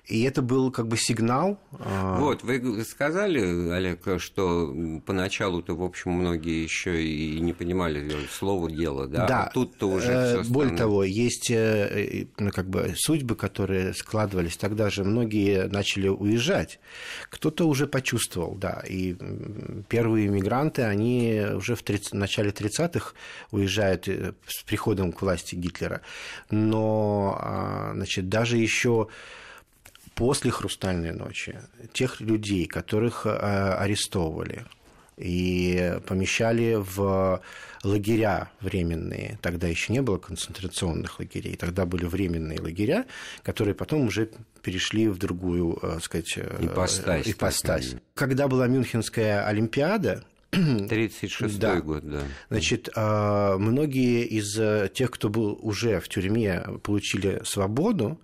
И 0.06 0.22
это 0.24 0.42
был 0.42 0.70
как 0.70 0.86
бы 0.86 0.98
сигнал. 0.98 1.58
А, 1.78 2.18
вот, 2.18 2.42
вы 2.42 2.84
сказали, 2.84 3.70
Олег, 3.70 4.06
что 4.18 5.00
поначалу-то, 5.06 5.74
в 5.74 5.82
общем, 5.82 6.10
многие 6.10 6.62
еще 6.62 7.02
и 7.02 7.40
не 7.40 7.54
понимали 7.54 8.10
слово 8.30 8.70
дело, 8.70 9.06
да? 9.06 9.26
Да. 9.26 9.44
А 9.44 9.50
тут-то 9.50 9.88
уже 9.88 10.12
э, 10.12 10.42
Более 10.44 10.76
того, 10.76 11.04
есть 11.04 11.50
э, 11.50 12.26
ну, 12.38 12.50
как 12.50 12.68
бы 12.68 12.92
судьбы, 12.98 13.34
которые 13.34 13.94
складывались 13.94 14.58
тогда 14.58 14.90
же, 14.90 15.04
многие 15.04 15.68
начали 15.68 16.08
уезжать. 16.08 16.80
Кто-то 17.30 17.66
уже 17.66 17.86
почувствовал, 17.86 18.56
да. 18.56 18.82
И 18.86 19.16
первые 19.88 20.26
иммигранты, 20.26 20.82
они 20.82 21.44
уже 21.54 21.76
в 21.76 21.82
30, 21.82 22.12
начале 22.12 22.50
30-х 22.50 23.14
уезжают 23.52 24.06
э, 24.08 24.34
с 24.46 24.62
приходом 24.64 25.12
к 25.12 25.22
власти 25.22 25.54
Гитлера. 25.54 26.02
Но, 26.50 27.38
а, 27.40 27.92
значит, 27.94 28.28
даже 28.28 28.58
еще 28.58 29.08
после 30.14 30.50
«Хрустальной 30.50 31.12
ночи» 31.12 31.58
тех 31.92 32.20
людей, 32.20 32.66
которых 32.66 33.26
э, 33.26 33.30
арестовывали, 33.30 34.64
и 35.16 35.98
помещали 36.06 36.74
в 36.74 37.40
лагеря 37.84 38.50
временные. 38.60 39.38
Тогда 39.42 39.68
еще 39.68 39.92
не 39.92 40.02
было 40.02 40.18
концентрационных 40.18 41.20
лагерей, 41.20 41.56
тогда 41.56 41.86
были 41.86 42.04
временные 42.04 42.60
лагеря, 42.60 43.06
которые 43.42 43.74
потом 43.74 44.06
уже 44.06 44.30
перешли 44.62 45.08
в 45.08 45.18
другую, 45.18 45.78
так 45.80 46.02
сказать, 46.02 46.38
ипостась. 46.60 47.28
ипостась. 47.28 47.96
Когда 48.14 48.48
была 48.48 48.66
Мюнхенская 48.66 49.46
Олимпиада, 49.46 50.24
36 50.50 51.58
да. 51.58 51.80
год, 51.80 52.08
да. 52.08 52.22
Значит, 52.48 52.88
многие 52.96 54.24
из 54.24 54.58
э, 54.58 54.88
тех, 54.92 55.10
кто 55.10 55.28
был 55.28 55.58
уже 55.60 56.00
в 56.00 56.08
тюрьме, 56.08 56.64
получили 56.82 57.40
свободу, 57.44 58.20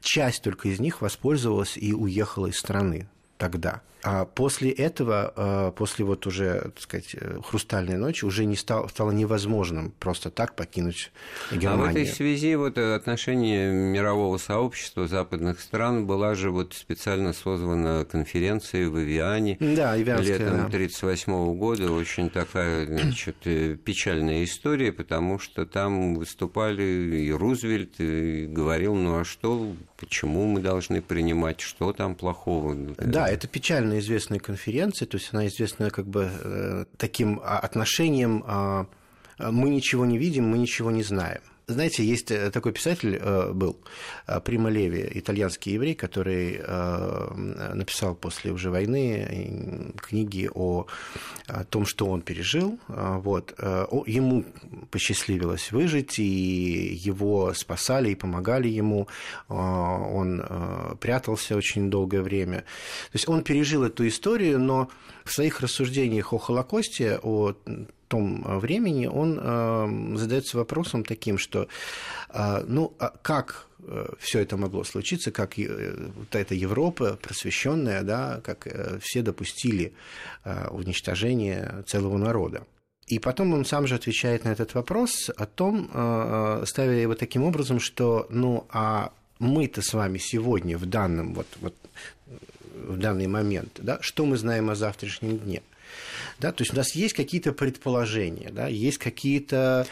часть 0.00 0.42
только 0.42 0.68
из 0.68 0.80
них 0.80 1.00
воспользовалась 1.00 1.76
и 1.76 1.92
уехала 1.92 2.46
из 2.46 2.58
страны 2.58 3.08
тогда. 3.38 3.82
А 4.08 4.24
после 4.24 4.70
этого, 4.70 5.32
а, 5.34 5.70
после 5.72 6.04
вот 6.04 6.28
уже, 6.28 6.70
так 6.74 6.80
сказать, 6.80 7.16
«Хрустальной 7.44 7.96
ночи» 7.96 8.24
уже 8.24 8.44
не 8.44 8.54
стало, 8.54 8.86
стало 8.86 9.10
невозможным 9.10 9.92
просто 9.98 10.30
так 10.30 10.54
покинуть 10.54 11.10
Германию. 11.50 11.88
А 11.88 11.88
в 11.88 11.90
этой 11.90 12.06
связи 12.06 12.54
вот 12.54 12.78
отношение 12.78 13.72
мирового 13.72 14.38
сообщества 14.38 15.08
западных 15.08 15.60
стран 15.60 16.06
была 16.06 16.36
же 16.36 16.52
вот 16.52 16.74
специально 16.74 17.32
созвана 17.32 18.04
конференция 18.04 18.88
в 18.88 18.96
Вивиане 18.96 19.56
да, 19.58 19.96
летом 19.96 20.14
1938 20.14 21.32
да. 21.32 21.58
года. 21.58 21.90
Очень 21.90 22.30
такая 22.30 22.86
значит, 22.86 23.38
э, 23.44 23.74
печальная 23.74 24.44
история, 24.44 24.92
потому 24.92 25.40
что 25.40 25.66
там 25.66 26.14
выступали 26.14 26.84
и 26.84 27.32
Рузвельт, 27.32 27.98
и 27.98 28.46
говорил, 28.46 28.94
ну 28.94 29.18
а 29.18 29.24
что, 29.24 29.74
почему 29.96 30.46
мы 30.46 30.60
должны 30.60 31.02
принимать, 31.02 31.60
что 31.60 31.92
там 31.92 32.14
плохого? 32.14 32.76
Да, 32.98 33.28
это 33.28 33.48
известной 33.98 34.38
конференции, 34.38 35.04
то 35.06 35.16
есть 35.16 35.30
она 35.32 35.46
известна 35.46 35.90
как 35.90 36.06
бы 36.06 36.30
э, 36.30 36.84
таким 36.96 37.40
а, 37.42 37.58
отношением 37.58 38.44
а, 38.46 38.86
«мы 39.38 39.70
ничего 39.70 40.06
не 40.06 40.18
видим, 40.18 40.48
мы 40.48 40.58
ничего 40.58 40.90
не 40.90 41.02
знаем». 41.02 41.42
Знаете, 41.68 42.04
есть 42.04 42.30
э, 42.30 42.52
такой 42.52 42.72
писатель 42.72 43.18
э, 43.20 43.52
был, 43.52 43.76
э, 44.28 44.40
Прима 44.40 44.70
Леви, 44.70 45.10
итальянский 45.14 45.72
еврей, 45.72 45.96
который 45.96 46.60
написал 47.74 48.14
после 48.14 48.52
уже 48.52 48.70
войны 48.70 49.92
книги 50.00 50.48
о, 50.54 50.86
том, 51.70 51.84
что 51.84 52.06
он 52.06 52.22
пережил. 52.22 52.78
Вот. 52.88 53.54
Ему 54.06 54.44
посчастливилось 54.90 55.72
выжить, 55.72 56.18
и 56.18 56.94
его 56.94 57.52
спасали 57.54 58.10
и 58.10 58.14
помогали 58.14 58.68
ему. 58.68 59.08
Он 59.48 60.96
прятался 61.00 61.56
очень 61.56 61.90
долгое 61.90 62.22
время. 62.22 62.58
То 62.58 63.14
есть 63.14 63.28
он 63.28 63.42
пережил 63.42 63.84
эту 63.84 64.06
историю, 64.06 64.58
но 64.60 64.88
в 65.24 65.32
своих 65.32 65.60
рассуждениях 65.60 66.32
о 66.32 66.38
Холокосте, 66.38 67.18
о 67.22 67.54
том 68.08 68.44
э, 68.44 68.58
времени, 68.58 69.06
он 69.06 69.38
э, 69.40 70.16
задается 70.16 70.56
вопросом 70.56 71.04
таким, 71.04 71.38
что 71.38 71.68
э, 72.30 72.64
ну, 72.66 72.94
а 72.98 73.12
как 73.22 73.66
все 74.18 74.40
это 74.40 74.56
могло 74.56 74.82
случиться, 74.82 75.30
как 75.30 75.56
вот 75.58 76.34
эта 76.34 76.56
Европа 76.56 77.16
просвещенная, 77.22 78.02
да, 78.02 78.40
как 78.42 78.66
все 79.00 79.22
допустили 79.22 79.92
уничтожение 80.70 81.84
целого 81.86 82.18
народа. 82.18 82.66
И 83.06 83.20
потом 83.20 83.52
он 83.52 83.64
сам 83.64 83.86
же 83.86 83.94
отвечает 83.94 84.44
на 84.44 84.48
этот 84.48 84.74
вопрос 84.74 85.30
о 85.36 85.46
том, 85.46 85.88
ставя 86.66 87.00
его 87.00 87.14
таким 87.14 87.44
образом, 87.44 87.78
что 87.78 88.26
ну 88.28 88.66
а 88.70 89.12
мы-то 89.38 89.82
с 89.82 89.94
вами 89.94 90.18
сегодня 90.18 90.76
в 90.78 90.86
данном 90.86 91.34
вот, 91.34 91.46
вот 91.60 91.74
в 92.74 92.98
данный 92.98 93.28
момент, 93.28 93.78
да, 93.80 93.98
что 94.00 94.26
мы 94.26 94.36
знаем 94.36 94.68
о 94.68 94.74
завтрашнем 94.74 95.38
дне– 95.38 95.62
да? 96.38 96.52
То 96.52 96.62
есть 96.62 96.72
у 96.72 96.76
нас 96.76 96.94
есть 96.94 97.14
какие-то 97.14 97.52
предположения, 97.52 98.50
да? 98.50 98.68
есть 98.68 98.98
какие-то... 98.98 99.86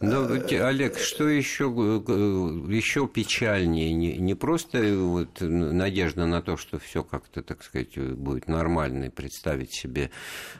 Но, 0.00 0.32
э, 0.32 0.62
Олег, 0.62 0.96
что 0.96 1.28
еще, 1.28 1.64
э, 1.64 2.72
еще 2.72 3.08
печальнее? 3.08 3.92
Не, 3.92 4.16
не 4.16 4.34
просто 4.34 4.94
вот 4.96 5.40
надежда 5.40 6.26
на 6.26 6.40
то, 6.40 6.56
что 6.56 6.78
все 6.78 7.02
как-то, 7.02 7.42
так 7.42 7.64
сказать, 7.64 7.98
будет 7.98 8.46
нормально 8.46 9.04
и 9.04 9.10
представить 9.10 9.72
себе 9.72 10.10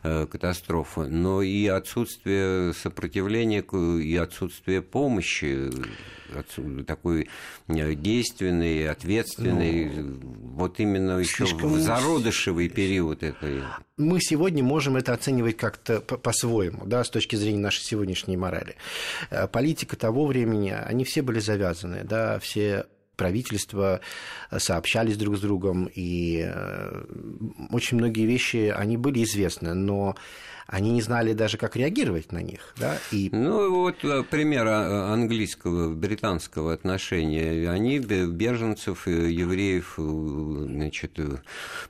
э, 0.02 0.26
катастрофу, 0.26 1.04
но 1.04 1.42
и 1.42 1.68
отсутствие 1.68 2.74
сопротивления 2.74 3.60
и 3.60 4.16
отсутствие 4.16 4.82
помощи 4.82 5.70
такой 6.86 7.28
действенный, 7.68 8.88
ответственный, 8.88 9.86
ну, 9.86 10.20
вот 10.54 10.80
именно 10.80 11.18
еще 11.18 11.44
в 11.44 11.80
зародышевый 11.80 12.68
период 12.68 13.22
этой. 13.22 13.62
Мы 13.96 14.20
сегодня 14.20 14.62
можем 14.62 14.96
это 14.96 15.12
оценивать 15.12 15.56
как-то 15.56 16.00
по-своему, 16.00 16.84
да, 16.86 17.04
с 17.04 17.10
точки 17.10 17.36
зрения 17.36 17.58
нашей 17.58 17.82
сегодняшней 17.82 18.36
морали. 18.36 18.76
Э, 19.30 19.48
политика 19.48 19.96
того 19.96 20.26
времени, 20.26 20.70
они 20.70 21.04
все 21.04 21.22
были 21.22 21.40
завязаны, 21.40 22.04
да, 22.04 22.38
все 22.38 22.86
правительства 23.16 24.00
сообщались 24.56 25.18
друг 25.18 25.36
с 25.36 25.40
другом, 25.40 25.90
и 25.92 26.44
э, 26.46 27.04
очень 27.70 27.98
многие 27.98 28.24
вещи, 28.24 28.72
они 28.74 28.96
были 28.96 29.24
известны, 29.24 29.74
но 29.74 30.14
они 30.68 30.90
не 30.90 31.00
знали 31.00 31.32
даже, 31.32 31.56
как 31.56 31.76
реагировать 31.76 32.30
на 32.30 32.42
них. 32.42 32.74
Да? 32.76 32.98
И... 33.10 33.30
Ну, 33.32 33.84
вот 33.84 34.04
э, 34.04 34.22
пример 34.22 34.66
а, 34.68 35.14
английского, 35.14 35.94
британского 35.94 36.74
отношения. 36.74 37.70
Они 37.70 37.98
беженцев, 37.98 39.06
евреев, 39.06 39.94
э, 39.96 40.66
значит, 40.68 41.18
э, 41.20 41.38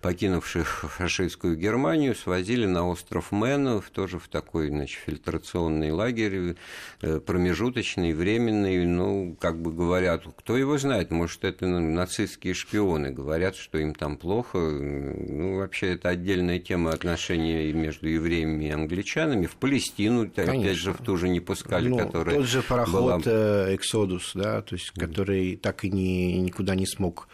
покинувших 0.01 0.85
фашистскую 0.97 1.57
Германию, 1.57 2.15
свозили 2.15 2.67
на 2.67 2.87
остров 2.87 3.33
Мэн, 3.33 3.83
тоже 3.93 4.21
в 4.21 4.29
такой 4.29 4.69
значит, 4.69 5.01
фильтрационный 5.05 5.91
лагерь, 5.91 6.57
промежуточный, 7.01 8.13
временный. 8.13 8.87
Ну, 8.87 9.37
как 9.41 9.61
бы 9.61 9.73
говорят, 9.73 10.23
кто 10.37 10.57
его 10.57 10.79
знает, 10.79 11.11
может, 11.11 11.45
это 11.45 11.67
нацистские 11.67 12.55
шпионы. 12.55 13.11
Говорят, 13.11 13.57
что 13.57 13.79
им 13.79 13.93
там 13.93 14.17
плохо. 14.17 14.59
Ну, 14.59 15.57
вообще, 15.57 15.95
это 15.95 16.11
отдельная 16.11 16.61
тема 16.61 16.93
отношений 16.93 17.73
между 17.73 18.09
евреями 18.09 18.68
и 18.69 18.71
англичанами, 18.71 19.47
в 19.47 19.57
Палестину, 19.57 20.31
Конечно. 20.31 20.61
опять 20.61 20.77
же, 20.77 20.93
в 20.93 20.99
ту 20.99 21.17
же 21.17 21.29
не 21.29 21.41
пускали, 21.41 21.89
ну, 21.89 21.99
которая 21.99 22.37
Тот 22.37 22.47
же 22.47 22.63
пароход 22.63 23.25
была... 23.25 23.75
«Эксодус», 23.75 24.33
да, 24.35 24.63
то 24.63 24.75
есть, 24.75 24.91
который 24.91 25.57
так 25.57 25.85
и 25.85 25.91
не, 25.91 26.39
никуда 26.41 26.75
не 26.75 26.87
смог 26.87 27.29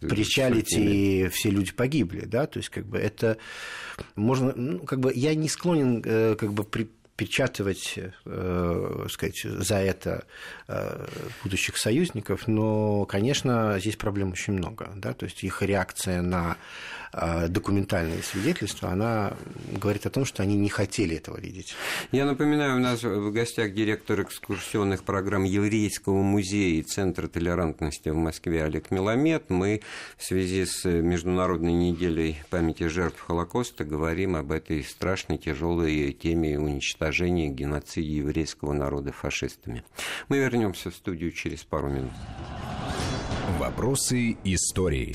причалить, 0.00 0.72
и 0.76 1.28
все 1.28 1.50
люди 1.50 1.72
погибли, 1.72 2.24
да, 2.26 2.46
то 2.46 2.58
есть, 2.58 2.68
как 2.68 2.86
бы 2.86 2.98
это 2.98 3.38
можно, 4.16 4.52
ну, 4.54 4.80
как 4.80 5.00
бы 5.00 5.12
я 5.14 5.34
не 5.34 5.48
склонен, 5.48 6.02
э, 6.04 6.36
как 6.36 6.52
бы, 6.52 6.64
при, 6.64 6.88
печатывать, 7.16 7.98
э, 8.24 9.06
сказать, 9.08 9.40
за 9.42 9.76
это 9.76 10.26
э, 10.66 11.06
будущих 11.42 11.76
союзников, 11.76 12.48
но, 12.48 13.04
конечно, 13.04 13.78
здесь 13.78 13.96
проблем 13.96 14.32
очень 14.32 14.54
много, 14.54 14.90
да, 14.96 15.12
то 15.14 15.24
есть 15.24 15.42
их 15.44 15.62
реакция 15.62 16.22
на 16.22 16.56
документальные 17.48 18.22
свидетельства, 18.22 18.90
она 18.90 19.34
говорит 19.72 20.06
о 20.06 20.10
том, 20.10 20.24
что 20.24 20.42
они 20.42 20.56
не 20.56 20.68
хотели 20.68 21.16
этого 21.16 21.38
видеть. 21.38 21.74
Я 22.12 22.24
напоминаю, 22.24 22.76
у 22.76 22.80
нас 22.80 23.02
в 23.02 23.30
гостях 23.30 23.72
директор 23.74 24.22
экскурсионных 24.22 25.04
программ 25.04 25.44
Еврейского 25.44 26.22
музея 26.22 26.80
и 26.80 26.82
Центра 26.82 27.28
толерантности 27.28 28.08
в 28.08 28.16
Москве 28.16 28.64
Олег 28.64 28.90
Миломет. 28.90 29.50
Мы 29.50 29.82
в 30.16 30.24
связи 30.24 30.64
с 30.64 30.84
Международной 30.84 31.72
неделей 31.72 32.38
памяти 32.50 32.88
жертв 32.88 33.20
Холокоста 33.20 33.84
говорим 33.84 34.36
об 34.36 34.52
этой 34.52 34.82
страшной, 34.82 35.38
тяжелой 35.38 36.12
теме 36.12 36.58
уничтожения 36.58 37.48
геноцида 37.48 38.06
еврейского 38.06 38.72
народа 38.72 39.12
фашистами. 39.12 39.84
Мы 40.28 40.38
вернемся 40.38 40.90
в 40.90 40.94
студию 40.94 41.32
через 41.32 41.64
пару 41.64 41.88
минут. 41.88 42.12
Вопросы 43.58 44.36
истории. 44.44 45.14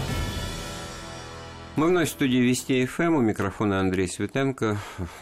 Мы 1.77 1.87
вновь 1.87 2.09
в 2.09 2.11
студии 2.11 2.39
Вести 2.39 2.85
ФМ. 2.85 3.15
У 3.15 3.21
микрофона 3.21 3.79
Андрей 3.79 4.05
Светенко. 4.05 4.77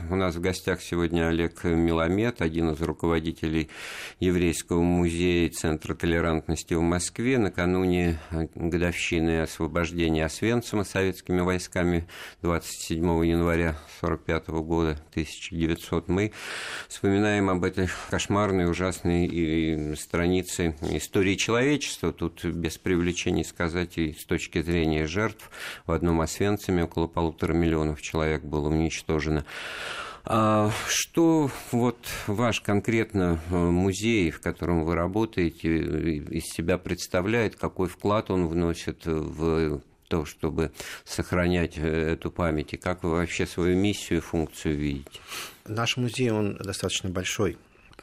У 0.09 0.15
нас 0.15 0.33
в 0.33 0.41
гостях 0.41 0.81
сегодня 0.81 1.27
Олег 1.27 1.63
Миломет, 1.63 2.41
один 2.41 2.71
из 2.71 2.81
руководителей 2.81 3.69
Еврейского 4.19 4.81
музея 4.81 5.45
и 5.45 5.49
Центра 5.51 5.93
толерантности 5.93 6.73
в 6.73 6.81
Москве. 6.81 7.37
Накануне 7.37 8.17
годовщины 8.55 9.41
освобождения 9.41 10.25
Освенцима 10.25 10.85
советскими 10.85 11.41
войсками 11.41 12.07
27 12.41 13.03
января 13.27 13.77
1945 14.01 14.47
года 14.65 14.91
1900 15.11 16.07
мы 16.07 16.31
вспоминаем 16.87 17.51
об 17.51 17.63
этой 17.63 17.89
кошмарной, 18.09 18.67
ужасной 18.67 19.95
странице 19.95 20.75
истории 20.81 21.35
человечества. 21.35 22.11
Тут 22.11 22.43
без 22.43 22.79
привлечения 22.79 23.43
сказать 23.43 23.99
и 23.99 24.13
с 24.13 24.25
точки 24.25 24.63
зрения 24.63 25.05
жертв 25.05 25.51
в 25.85 25.91
одном 25.91 26.21
Освенциме 26.21 26.38
около 26.83 27.07
полутора 27.07 27.53
миллионов 27.53 28.01
человек 28.01 28.43
было 28.43 28.69
уничтожено. 28.69 29.45
А 30.25 30.71
что 30.87 31.49
вот 31.71 31.97
ваш 32.27 32.61
конкретно 32.61 33.39
э, 33.49 33.55
музей, 33.55 34.31
в 34.31 34.41
котором 34.41 34.83
вы 34.83 34.93
работаете, 34.95 35.77
из 35.77 36.43
себя 36.45 36.77
представляет, 36.77 37.55
какой 37.55 37.87
вклад 37.87 38.29
он 38.29 38.47
вносит 38.47 39.05
в 39.05 39.81
то, 40.07 40.25
чтобы 40.25 40.71
сохранять 41.05 41.77
э, 41.77 42.13
эту 42.13 42.31
память, 42.31 42.73
и 42.73 42.77
как 42.77 43.03
вы 43.03 43.11
вообще 43.11 43.45
свою 43.45 43.77
миссию 43.77 44.19
и 44.19 44.21
функцию 44.21 44.77
видите? 44.77 45.19
Наш 45.65 45.97
музей, 45.97 46.31
он 46.31 46.57
достаточно 46.57 47.09
большой, 47.09 47.57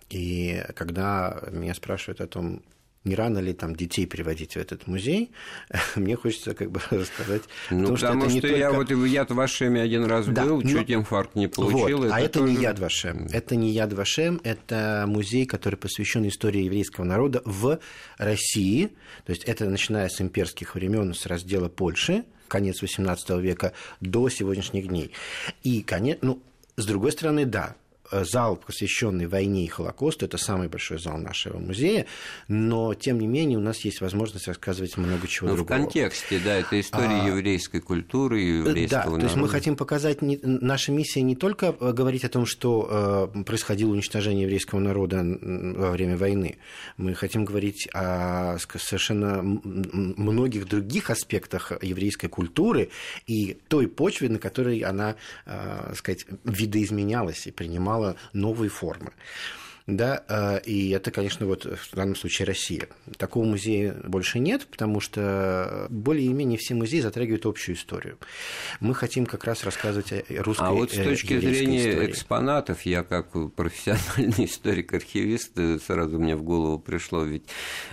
и 0.08 0.64
когда 0.74 1.42
меня 1.50 1.74
спрашивают 1.74 2.20
о 2.20 2.26
том, 2.26 2.62
не 3.06 3.14
рано 3.14 3.38
ли 3.38 3.52
там 3.52 3.74
детей 3.74 4.06
приводить 4.06 4.54
в 4.54 4.56
этот 4.56 4.86
музей, 4.86 5.30
мне 5.96 6.16
хочется 6.16 6.54
как 6.54 6.70
бы 6.70 6.80
рассказать. 6.90 7.42
Ну, 7.70 7.86
том, 7.86 7.94
потому 7.94 8.28
что, 8.28 8.38
что 8.38 8.48
я 8.48 8.70
только... 8.70 8.96
вот 8.96 9.06
я 9.06 9.24
в 9.24 9.30
Вашеме 9.30 9.80
один 9.80 10.04
раз 10.04 10.26
да, 10.26 10.44
был, 10.44 10.60
но... 10.60 10.68
чуть 10.68 10.90
инфаркт 10.90 11.34
не 11.36 11.46
получил. 11.46 11.98
Вот, 11.98 12.06
это 12.06 12.14
а 12.14 12.20
это 12.20 12.38
тоже... 12.40 12.52
не 12.52 12.60
Яд 12.60 12.78
Вашем. 12.78 13.26
Это 13.32 13.56
не 13.56 13.70
Яд 13.70 13.92
Вашем, 13.92 14.40
это 14.42 15.04
музей, 15.06 15.46
который 15.46 15.76
посвящен 15.76 16.26
истории 16.26 16.64
еврейского 16.64 17.04
народа 17.04 17.42
в 17.44 17.78
России. 18.18 18.90
То 19.24 19.30
есть 19.30 19.44
это 19.44 19.66
начиная 19.66 20.08
с 20.08 20.20
имперских 20.20 20.74
времен, 20.74 21.14
с 21.14 21.26
раздела 21.26 21.68
Польши, 21.68 22.24
конец 22.48 22.82
XVIII 22.82 23.40
века, 23.40 23.72
до 24.00 24.28
сегодняшних 24.28 24.88
дней. 24.88 25.12
И, 25.62 25.82
конечно, 25.82 26.18
ну, 26.26 26.42
с 26.76 26.84
другой 26.84 27.12
стороны, 27.12 27.44
да, 27.44 27.76
зал, 28.10 28.56
посвященный 28.56 29.26
войне 29.26 29.64
и 29.64 29.68
Холокосту, 29.68 30.24
это 30.26 30.38
самый 30.38 30.68
большой 30.68 30.98
зал 30.98 31.18
нашего 31.18 31.58
музея, 31.58 32.06
но, 32.48 32.94
тем 32.94 33.20
не 33.20 33.26
менее, 33.26 33.58
у 33.58 33.62
нас 33.62 33.80
есть 33.80 34.00
возможность 34.00 34.48
рассказывать 34.48 34.96
много 34.96 35.26
чего 35.26 35.48
но 35.48 35.56
другого. 35.56 35.78
в 35.78 35.82
контексте, 35.82 36.40
да, 36.44 36.54
это 36.56 36.78
история 36.80 37.22
а, 37.22 37.26
еврейской 37.28 37.80
культуры, 37.80 38.40
еврейского 38.40 38.88
Да, 38.88 39.04
народа. 39.04 39.20
то 39.20 39.26
есть 39.26 39.36
мы 39.36 39.48
хотим 39.48 39.76
показать, 39.76 40.22
не, 40.22 40.38
наша 40.42 40.92
миссия 40.92 41.22
не 41.22 41.36
только 41.36 41.74
э, 41.78 41.92
говорить 41.92 42.24
о 42.24 42.28
том, 42.28 42.46
что 42.46 43.30
э, 43.34 43.42
происходило 43.44 43.90
уничтожение 43.92 44.42
еврейского 44.42 44.80
народа 44.80 45.24
во 45.24 45.90
время 45.90 46.16
войны, 46.16 46.58
мы 46.96 47.14
хотим 47.14 47.44
говорить 47.44 47.88
о 47.92 48.58
совершенно 48.58 49.42
многих 49.42 50.68
других 50.68 51.10
аспектах 51.10 51.72
еврейской 51.82 52.28
культуры 52.28 52.90
и 53.26 53.56
той 53.68 53.88
почве, 53.88 54.28
на 54.28 54.38
которой 54.38 54.80
она, 54.80 55.16
э, 55.46 55.94
сказать, 55.96 56.26
видоизменялась 56.44 57.46
и 57.46 57.50
принимала 57.50 57.95
принимала 57.96 58.16
новые 58.32 58.68
формы 58.70 59.12
да, 59.86 60.24
а, 60.28 60.56
и 60.56 60.90
это, 60.90 61.12
конечно, 61.12 61.46
вот 61.46 61.64
в 61.64 61.94
данном 61.94 62.16
случае 62.16 62.46
Россия. 62.46 62.88
Такого 63.18 63.44
музея 63.44 63.94
больше 64.04 64.40
нет, 64.40 64.66
потому 64.66 64.98
что 65.00 65.86
более-менее 65.90 66.58
все 66.58 66.74
музеи 66.74 66.98
затрагивают 66.98 67.46
общую 67.46 67.76
историю. 67.76 68.18
Мы 68.80 68.96
хотим 68.96 69.26
как 69.26 69.44
раз 69.44 69.62
рассказывать 69.62 70.12
о 70.12 70.24
русской 70.42 70.64
А 70.66 70.72
вот 70.72 70.90
с 70.90 70.98
э, 70.98 71.04
точки 71.04 71.38
зрения 71.38 71.90
истории. 71.90 72.10
экспонатов, 72.10 72.82
я 72.82 73.04
как 73.04 73.30
профессиональный 73.54 74.44
историк-архивист, 74.46 75.52
сразу 75.86 76.18
мне 76.18 76.34
в 76.34 76.42
голову 76.42 76.80
пришло, 76.80 77.22
ведь 77.22 77.44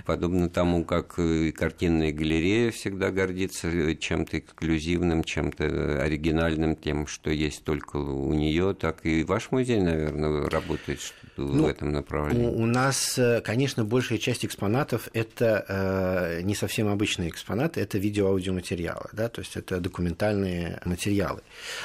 подобно 0.07 0.49
тому, 0.49 0.85
как 0.85 1.19
и 1.19 1.51
картинная 1.51 2.11
галерея 2.11 2.71
всегда 2.71 3.11
гордится 3.11 3.95
чем-то 3.95 4.39
эксклюзивным, 4.39 5.23
чем-то 5.23 6.01
оригинальным, 6.01 6.75
тем, 6.75 7.05
что 7.05 7.29
есть 7.29 7.63
только 7.63 7.97
у 7.97 8.33
нее, 8.33 8.73
так 8.73 9.05
и 9.05 9.23
ваш 9.23 9.51
музей, 9.51 9.79
наверное, 9.79 10.49
работает 10.49 10.99
ну, 11.37 11.65
в 11.65 11.67
этом 11.67 11.82
направлении? 11.91 12.45
У, 12.45 12.63
у 12.63 12.65
нас, 12.65 13.17
э, 13.17 13.41
конечно, 13.41 13.83
большая 13.83 14.17
часть 14.17 14.45
экспонатов 14.45 15.09
это 15.13 15.65
э, 15.67 16.41
не 16.41 16.55
совсем 16.55 16.87
обычные 16.87 17.29
экспонаты, 17.29 17.81
это 17.81 17.97
видео-аудиоматериалы, 17.97 19.09
да, 19.13 19.29
то 19.29 19.41
есть 19.41 19.55
это 19.55 19.79
документальные 19.79 20.81
материалы. 20.85 21.41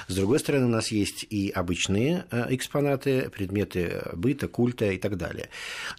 С 0.06 0.14
другой 0.14 0.38
стороны, 0.38 0.66
у 0.66 0.70
нас 0.70 0.88
есть 0.92 1.26
и 1.28 1.50
обычные 1.50 2.24
э, 2.30 2.46
экспонаты, 2.50 3.30
предметы 3.30 4.02
быта, 4.12 4.48
культа 4.48 4.86
и 4.86 4.98
так 4.98 5.16
далее. 5.16 5.48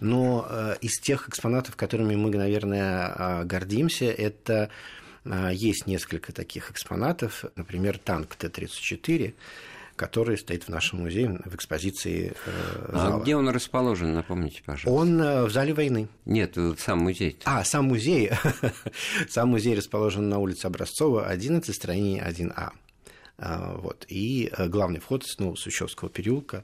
Но 0.00 0.46
э, 0.48 0.76
из 0.80 0.98
тех 1.00 1.28
экспонатов, 1.28 1.76
которыми 1.76 2.14
мы, 2.16 2.30
наверное, 2.30 3.14
э, 3.16 3.44
гордимся, 3.44 4.06
это 4.06 4.70
э, 5.24 5.50
есть 5.52 5.86
несколько 5.86 6.32
таких 6.32 6.70
экспонатов, 6.70 7.44
например, 7.56 7.98
танк 7.98 8.36
Т-34, 8.36 9.34
который 10.00 10.38
стоит 10.38 10.64
в 10.64 10.68
нашем 10.70 11.00
музее 11.00 11.38
в 11.44 11.54
экспозиции 11.54 12.32
э, 12.46 12.88
а 12.88 12.98
зала. 12.98 13.16
А 13.16 13.20
где 13.20 13.36
он 13.36 13.50
расположен, 13.50 14.14
напомните, 14.14 14.62
пожалуйста? 14.64 14.90
Он 14.90 15.20
э, 15.20 15.44
в 15.44 15.50
зале 15.50 15.74
войны. 15.74 16.08
Нет, 16.24 16.56
сам 16.78 17.00
музей. 17.00 17.36
-то. 17.38 17.42
А, 17.44 17.64
сам 17.64 17.84
музей. 17.84 18.30
сам 19.28 19.50
музей 19.50 19.76
расположен 19.76 20.30
на 20.30 20.38
улице 20.38 20.64
Образцова, 20.64 21.26
11, 21.26 21.74
строение 21.74 22.26
1А. 22.26 22.70
А, 23.42 23.74
вот. 23.78 24.04
И 24.08 24.52
э, 24.52 24.68
главный 24.68 25.00
вход 25.00 25.24
ну, 25.38 25.56
с 25.56 25.60
Сущевского 25.60 26.10
переулка. 26.10 26.62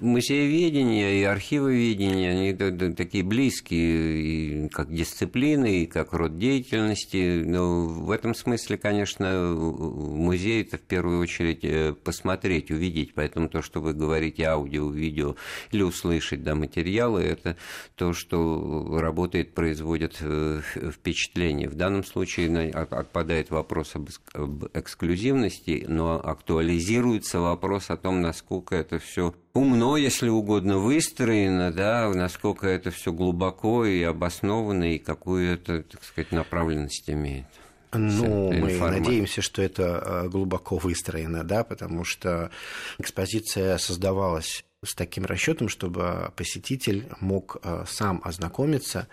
Музееведение 0.00 1.20
и 1.20 1.22
архивоведение, 1.22 2.32
они 2.32 2.94
такие 2.94 3.22
близкие, 3.22 4.66
и 4.66 4.68
как 4.70 4.92
дисциплины, 4.92 5.82
и 5.82 5.86
как 5.86 6.12
род 6.12 6.36
деятельности. 6.36 7.44
Но 7.44 7.86
в 7.86 8.10
этом 8.10 8.34
смысле, 8.34 8.76
конечно, 8.76 9.54
музей 9.54 10.62
это 10.62 10.78
в 10.78 10.80
первую 10.80 11.20
очередь 11.20 11.64
э, 11.64 11.92
посмотреть, 11.92 12.72
увидеть. 12.72 13.14
Поэтому 13.14 13.48
то, 13.48 13.62
что 13.62 13.80
вы 13.80 13.94
говорите, 13.94 14.46
аудио, 14.46 14.90
видео 14.90 15.36
или 15.70 15.82
услышать 15.82 16.42
да, 16.42 16.56
материалы, 16.56 17.22
это 17.22 17.56
то, 17.94 18.12
что 18.12 18.98
работает, 19.00 19.54
производит 19.54 20.16
э, 20.22 20.60
впечатление. 20.90 21.68
В 21.68 21.76
данном 21.76 22.02
случае 22.02 22.70
отпадает 22.72 23.50
вопрос 23.50 23.94
об 24.34 24.64
эксклюзивности, 24.74 25.84
но 25.88 26.15
актуализируется 26.22 27.40
вопрос 27.40 27.90
о 27.90 27.96
том, 27.96 28.20
насколько 28.20 28.74
это 28.74 28.98
все 28.98 29.34
умно, 29.54 29.96
если 29.96 30.28
угодно, 30.28 30.78
выстроено, 30.78 31.72
да, 31.72 32.08
насколько 32.14 32.66
это 32.66 32.90
все 32.90 33.12
глубоко 33.12 33.84
и 33.84 34.02
обоснованно, 34.02 34.94
и 34.94 34.98
какую 34.98 35.54
это, 35.54 35.82
так 35.82 36.04
сказать, 36.04 36.32
направленность 36.32 37.08
имеет. 37.08 37.46
Ну, 37.92 38.52
мы 38.52 38.72
информация. 38.72 39.00
надеемся, 39.00 39.42
что 39.42 39.62
это 39.62 40.02
э, 40.04 40.28
глубоко 40.28 40.76
выстроено, 40.76 41.44
да, 41.44 41.64
потому 41.64 42.04
что 42.04 42.50
экспозиция 42.98 43.78
создавалась 43.78 44.64
с 44.84 44.94
таким 44.94 45.24
расчетом, 45.24 45.68
чтобы 45.68 46.32
посетитель 46.36 47.08
мог 47.20 47.56
э, 47.62 47.84
сам 47.88 48.20
ознакомиться 48.24 49.08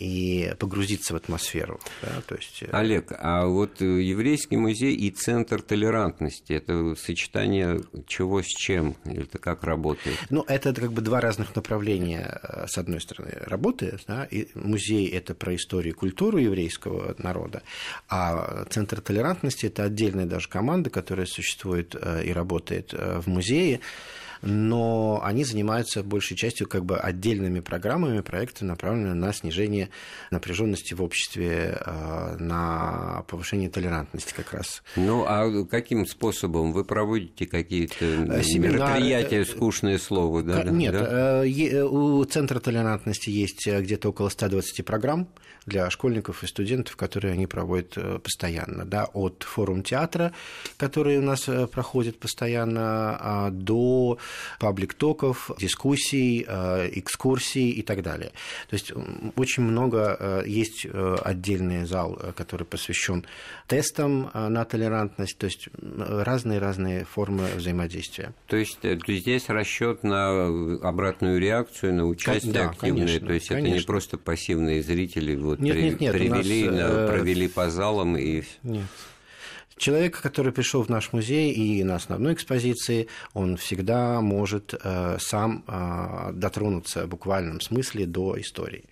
и 0.00 0.54
погрузиться 0.58 1.12
в 1.12 1.16
атмосферу. 1.16 1.78
Да, 2.02 2.22
то 2.26 2.34
есть... 2.34 2.62
Э, 2.62 2.70
Олег, 2.72 3.12
а 3.16 3.46
вот 3.46 3.82
э, 3.82 3.84
еврейский 3.84 4.56
музей 4.56 4.94
и 4.94 5.10
центр 5.10 5.60
толерантности 5.60 6.54
это 6.54 6.94
сочетание 6.96 7.82
чего 8.06 8.42
с 8.42 8.46
чем? 8.46 8.96
Это 9.04 9.38
как 9.38 9.62
работает? 9.62 10.16
Ну, 10.30 10.42
это 10.48 10.72
как 10.72 10.92
бы 10.92 11.02
два 11.02 11.20
разных 11.20 11.54
направления, 11.54 12.40
э, 12.42 12.66
с 12.66 12.78
одной 12.78 13.00
стороны, 13.02 13.30
работы. 13.42 13.98
Да, 14.08 14.24
и 14.24 14.48
музей 14.54 15.06
это 15.08 15.34
про 15.34 15.54
историю 15.54 15.92
и 15.92 15.96
культуру 15.96 16.38
еврейского 16.38 17.14
народа, 17.18 17.62
а 18.08 18.64
центр 18.70 19.02
толерантности 19.02 19.66
это 19.66 19.84
отдельная 19.84 20.24
даже 20.24 20.48
команда, 20.48 20.88
которая 20.88 21.26
существует 21.26 21.94
и 22.24 22.32
работает 22.32 22.94
в 22.94 23.26
музее 23.26 23.80
но 24.42 25.20
они 25.22 25.44
занимаются 25.44 26.02
большей 26.02 26.36
частью 26.36 26.66
как 26.66 26.84
бы 26.84 26.98
отдельными 26.98 27.60
программами, 27.60 28.20
проектами, 28.20 28.68
направленными 28.68 29.14
на 29.14 29.32
снижение 29.32 29.90
напряженности 30.30 30.94
в 30.94 31.02
обществе, 31.02 31.80
а, 31.84 32.36
на 32.38 33.24
повышение 33.28 33.68
толерантности 33.68 34.32
как 34.34 34.52
раз. 34.52 34.82
Ну, 34.96 35.24
а 35.26 35.64
каким 35.64 36.06
способом? 36.06 36.72
Вы 36.72 36.84
проводите 36.84 37.46
какие-то 37.46 38.04
э, 38.04 38.42
мероприятия, 38.58 39.40
э, 39.40 39.44
скучное 39.44 39.98
слово, 39.98 40.42
да? 40.42 40.64
Нет, 40.64 40.92
да? 40.92 41.44
Э, 41.44 41.82
у 41.84 42.24
Центра 42.24 42.60
толерантности 42.60 43.30
есть 43.30 43.66
где-то 43.66 44.10
около 44.10 44.28
120 44.28 44.84
программ 44.84 45.28
для 45.70 45.88
школьников 45.88 46.42
и 46.42 46.46
студентов, 46.46 46.96
которые 46.96 47.32
они 47.32 47.46
проводят 47.46 47.96
постоянно, 48.22 48.84
да, 48.84 49.08
от 49.12 49.42
форум 49.42 49.82
театра, 49.82 50.32
который 50.76 51.16
у 51.18 51.22
нас 51.22 51.48
проходит 51.72 52.18
постоянно, 52.18 53.16
а, 53.18 53.50
до 53.50 54.18
паблик-токов, 54.58 55.50
дискуссий, 55.58 56.44
э, 56.46 56.90
экскурсий 56.92 57.70
и 57.70 57.82
так 57.82 58.02
далее. 58.02 58.32
То 58.68 58.74
есть 58.74 58.92
очень 59.36 59.62
много 59.62 60.16
э, 60.18 60.42
есть 60.46 60.86
э, 60.86 61.16
отдельный 61.22 61.84
зал, 61.84 62.20
который 62.36 62.64
посвящен 62.64 63.24
тестам 63.66 64.30
на 64.34 64.64
толерантность, 64.64 65.38
то 65.38 65.46
есть 65.46 65.68
разные-разные 65.78 67.04
формы 67.04 67.46
взаимодействия. 67.56 68.32
То 68.46 68.56
есть 68.56 68.78
здесь 68.82 69.48
расчет 69.48 70.02
на 70.02 70.46
обратную 70.82 71.40
реакцию, 71.40 71.94
на 71.94 72.06
участие 72.06 72.52
да, 72.52 72.70
активное, 72.70 73.06
конечно, 73.06 73.26
то 73.26 73.32
есть 73.32 73.48
конечно. 73.48 73.68
это 73.68 73.78
не 73.78 73.84
просто 73.84 74.18
пассивные 74.18 74.82
зрители 74.82 75.36
вот 75.36 75.59
нет, 75.60 75.76
при, 75.76 75.82
нет, 75.82 76.00
нет, 76.00 76.12
привели, 76.12 76.68
нас, 76.68 77.10
провели 77.10 77.48
по 77.48 77.70
залам 77.70 78.16
и... 78.16 78.42
Нет. 78.62 78.86
Человек, 79.76 80.20
который 80.20 80.52
пришел 80.52 80.82
в 80.82 80.90
наш 80.90 81.14
музей 81.14 81.52
и 81.52 81.82
на 81.84 81.94
основной 81.94 82.34
экспозиции, 82.34 83.08
он 83.32 83.56
всегда 83.56 84.20
может 84.20 84.74
э, 84.74 85.16
сам 85.18 85.64
э, 85.66 86.32
дотронуться 86.34 87.06
в 87.06 87.08
буквальном 87.08 87.62
смысле 87.62 88.04
до 88.04 88.38
истории. 88.38 88.84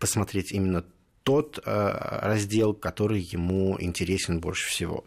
Посмотреть 0.00 0.50
именно 0.50 0.84
тот 1.24 1.58
э, 1.64 2.18
раздел, 2.22 2.74
который 2.74 3.20
ему 3.20 3.76
интересен 3.80 4.40
больше 4.40 4.68
всего. 4.68 5.04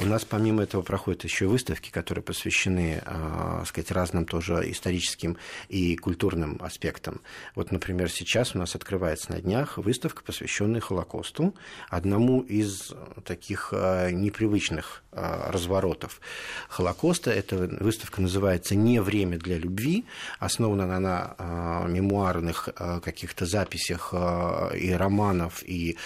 У 0.00 0.04
нас 0.04 0.24
помимо 0.24 0.64
этого 0.64 0.82
проходят 0.82 1.22
еще 1.22 1.46
выставки, 1.46 1.90
которые 1.90 2.24
посвящены, 2.24 3.00
э, 3.04 3.62
сказать, 3.64 3.92
разным 3.92 4.26
тоже 4.26 4.68
историческим 4.70 5.36
и 5.68 5.96
культурным 5.96 6.58
аспектам. 6.60 7.20
Вот, 7.54 7.70
например, 7.70 8.10
сейчас 8.10 8.56
у 8.56 8.58
нас 8.58 8.74
открывается 8.74 9.30
на 9.30 9.40
днях 9.40 9.78
выставка, 9.78 10.24
посвященная 10.24 10.80
Холокосту, 10.80 11.54
одному 11.88 12.40
из 12.40 12.92
таких 13.24 13.68
э, 13.72 14.10
непривычных 14.10 15.02
разворотов 15.12 16.20
Холокоста. 16.68 17.30
Эта 17.30 17.56
выставка 17.56 18.20
называется 18.20 18.74
«Не 18.74 19.00
время 19.00 19.38
для 19.38 19.56
любви», 19.56 20.04
основана 20.40 20.84
она 20.84 20.98
на 20.98 21.86
мемуарных 21.86 22.68
каких-то 23.00 23.46
записях 23.46 24.12
и 24.12 24.92
романах 24.92 25.43
романов 25.44 25.62
и 25.64 25.96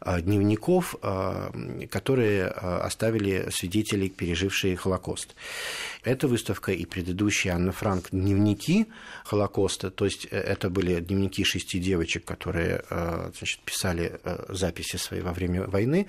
а, 0.00 0.20
дневников, 0.20 0.94
а, 1.02 1.50
которые 1.90 2.46
а, 2.46 2.82
оставили 2.84 3.48
свидетели, 3.50 4.08
пережившие 4.08 4.76
Холокост. 4.76 5.34
Эта 6.04 6.28
выставка 6.28 6.72
и 6.72 6.84
предыдущая 6.84 7.54
Анна 7.54 7.72
Франк 7.72 8.10
«Дневники 8.10 8.86
Холокоста», 9.24 9.90
то 9.90 10.04
есть 10.04 10.28
э, 10.30 10.38
это 10.38 10.70
были 10.70 11.00
дневники 11.00 11.44
шести 11.44 11.78
девочек, 11.78 12.24
которые 12.24 12.84
значит, 12.88 13.60
писали 13.64 14.20
э, 14.22 14.44
записи 14.48 14.96
свои 14.96 15.20
во 15.20 15.32
время 15.32 15.66
войны, 15.66 16.06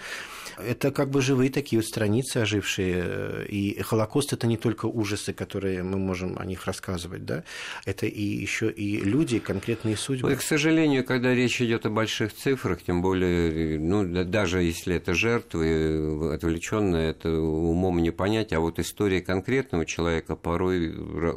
это 0.57 0.91
как 0.91 1.09
бы 1.09 1.21
живые 1.21 1.49
такие 1.49 1.79
вот 1.79 1.87
страницы 1.87 2.37
ожившие, 2.37 3.47
и 3.47 3.81
Холокост– 3.81 4.33
это 4.33 4.47
не 4.47 4.57
только 4.57 4.85
ужасы, 4.85 5.33
которые 5.33 5.83
мы 5.83 5.97
можем 5.97 6.37
о 6.37 6.45
них 6.45 6.65
рассказывать, 6.65 7.25
да, 7.25 7.43
это 7.85 8.05
и 8.05 8.21
еще 8.21 8.69
и 8.69 8.97
люди, 8.97 9.39
конкретные 9.39 9.97
судьбы. 9.97 10.31
И, 10.31 10.35
к 10.35 10.41
сожалению, 10.41 11.03
когда 11.03 11.33
речь 11.33 11.61
идет 11.61 11.85
о 11.85 11.89
больших 11.89 12.33
цифрах, 12.33 12.76
тем 12.83 13.01
более, 13.01 13.79
ну, 13.79 14.23
даже 14.23 14.61
если 14.61 14.95
это 14.95 15.13
жертвы 15.13 16.33
отвлеченные, 16.33 17.11
это 17.11 17.29
умом 17.31 17.99
не 18.01 18.11
понять, 18.11 18.53
а 18.53 18.59
вот 18.59 18.79
история 18.79 19.21
конкретного 19.21 19.85
человека 19.85 20.35
порой 20.35 20.93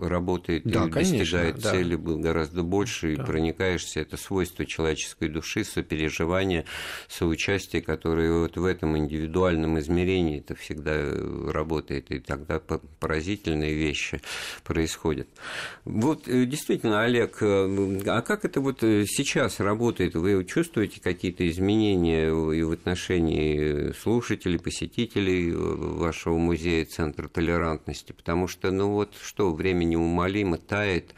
работает 0.08 0.64
да, 0.64 0.86
и 0.86 0.90
конечно, 0.90 1.18
достигает 1.18 1.60
да. 1.60 1.70
цели 1.70 1.96
гораздо 1.96 2.62
больше, 2.62 3.16
да. 3.16 3.22
и 3.22 3.26
проникаешься, 3.26 4.00
это 4.00 4.16
свойство 4.16 4.66
человеческой 4.66 5.28
души, 5.28 5.64
сопереживание, 5.64 6.64
соучастие, 7.08 7.82
которое 7.82 8.32
вот 8.32 8.56
в 8.56 8.64
этом 8.64 8.96
индивидуальном 8.96 9.78
измерении 9.78 10.38
это 10.38 10.54
всегда 10.54 10.96
работает, 11.50 12.10
и 12.10 12.18
тогда 12.18 12.60
поразительные 12.98 13.74
вещи 13.74 14.20
происходят. 14.64 15.28
Вот 15.84 16.28
э, 16.28 16.44
действительно, 16.44 17.02
Олег, 17.02 17.38
э, 17.40 18.00
а 18.06 18.22
как 18.22 18.44
это 18.44 18.60
вот 18.60 18.82
э, 18.82 19.04
сейчас 19.06 19.60
работает? 19.60 20.14
Вы 20.14 20.44
чувствуете 20.44 21.00
какие-то 21.30 21.48
изменения 21.48 22.28
и 22.28 22.62
в 22.62 22.72
отношении 22.72 23.92
слушателей, 23.92 24.58
посетителей 24.58 25.52
вашего 25.52 26.36
музея 26.38 26.84
Центра 26.84 27.28
толерантности? 27.28 28.12
Потому 28.12 28.48
что, 28.48 28.70
ну 28.70 28.90
вот 28.90 29.14
что, 29.22 29.52
время 29.52 29.84
неумолимо 29.84 30.58
тает, 30.58 31.14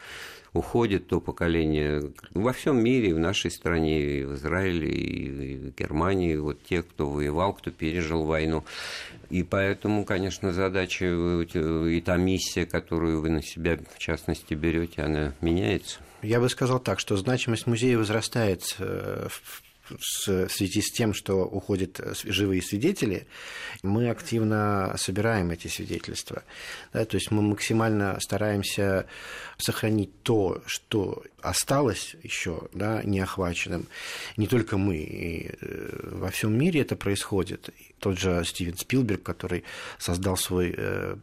уходит 0.53 1.07
то 1.07 1.19
поколение 1.19 2.13
во 2.35 2.53
всем 2.53 2.83
мире, 2.83 3.15
в 3.15 3.19
нашей 3.19 3.49
стране, 3.49 4.19
и 4.19 4.23
в 4.23 4.35
Израиле, 4.35 4.91
и 4.91 5.57
в 5.57 5.75
Германии, 5.75 6.35
вот 6.35 6.63
те, 6.63 6.83
кто 6.83 7.09
воевал, 7.09 7.53
кто 7.53 7.71
пережил 7.71 8.23
войну. 8.23 8.63
И 9.31 9.41
поэтому, 9.41 10.05
конечно, 10.05 10.53
задача 10.53 11.05
и 11.05 12.01
та 12.01 12.17
миссия, 12.17 12.67
которую 12.67 13.21
вы 13.21 13.31
на 13.31 13.41
себя, 13.41 13.79
в 13.95 13.97
частности, 13.97 14.53
берете, 14.53 15.01
она 15.01 15.33
меняется. 15.41 15.99
Я 16.21 16.39
бы 16.39 16.49
сказал 16.49 16.79
так, 16.79 16.99
что 16.99 17.17
значимость 17.17 17.67
музея 17.67 17.97
возрастает 17.97 18.75
э, 18.79 19.27
в 19.29 19.72
в 19.89 20.49
связи 20.49 20.81
с 20.81 20.91
тем, 20.91 21.13
что 21.13 21.43
уходят 21.45 21.99
живые 22.23 22.61
свидетели, 22.61 23.27
мы 23.81 24.09
активно 24.09 24.95
собираем 24.97 25.51
эти 25.51 25.67
свидетельства. 25.67 26.43
Да, 26.93 27.05
то 27.05 27.15
есть 27.15 27.31
мы 27.31 27.41
максимально 27.41 28.17
стараемся 28.19 29.05
сохранить 29.57 30.23
то, 30.23 30.61
что 30.65 31.23
осталось 31.41 32.15
еще 32.23 32.69
да, 32.73 33.03
неохваченным. 33.03 33.87
Не 34.37 34.47
только 34.47 34.77
мы, 34.77 34.97
и 34.97 35.51
э, 35.59 36.09
во 36.11 36.29
всем 36.31 36.57
мире 36.57 36.81
это 36.81 36.95
происходит. 36.95 37.69
Тот 37.99 38.17
же 38.17 38.43
Стивен 38.45 38.77
Спилберг, 38.77 39.23
который 39.23 39.63
создал 39.97 40.37
свой 40.37 40.73
э, 40.75 41.15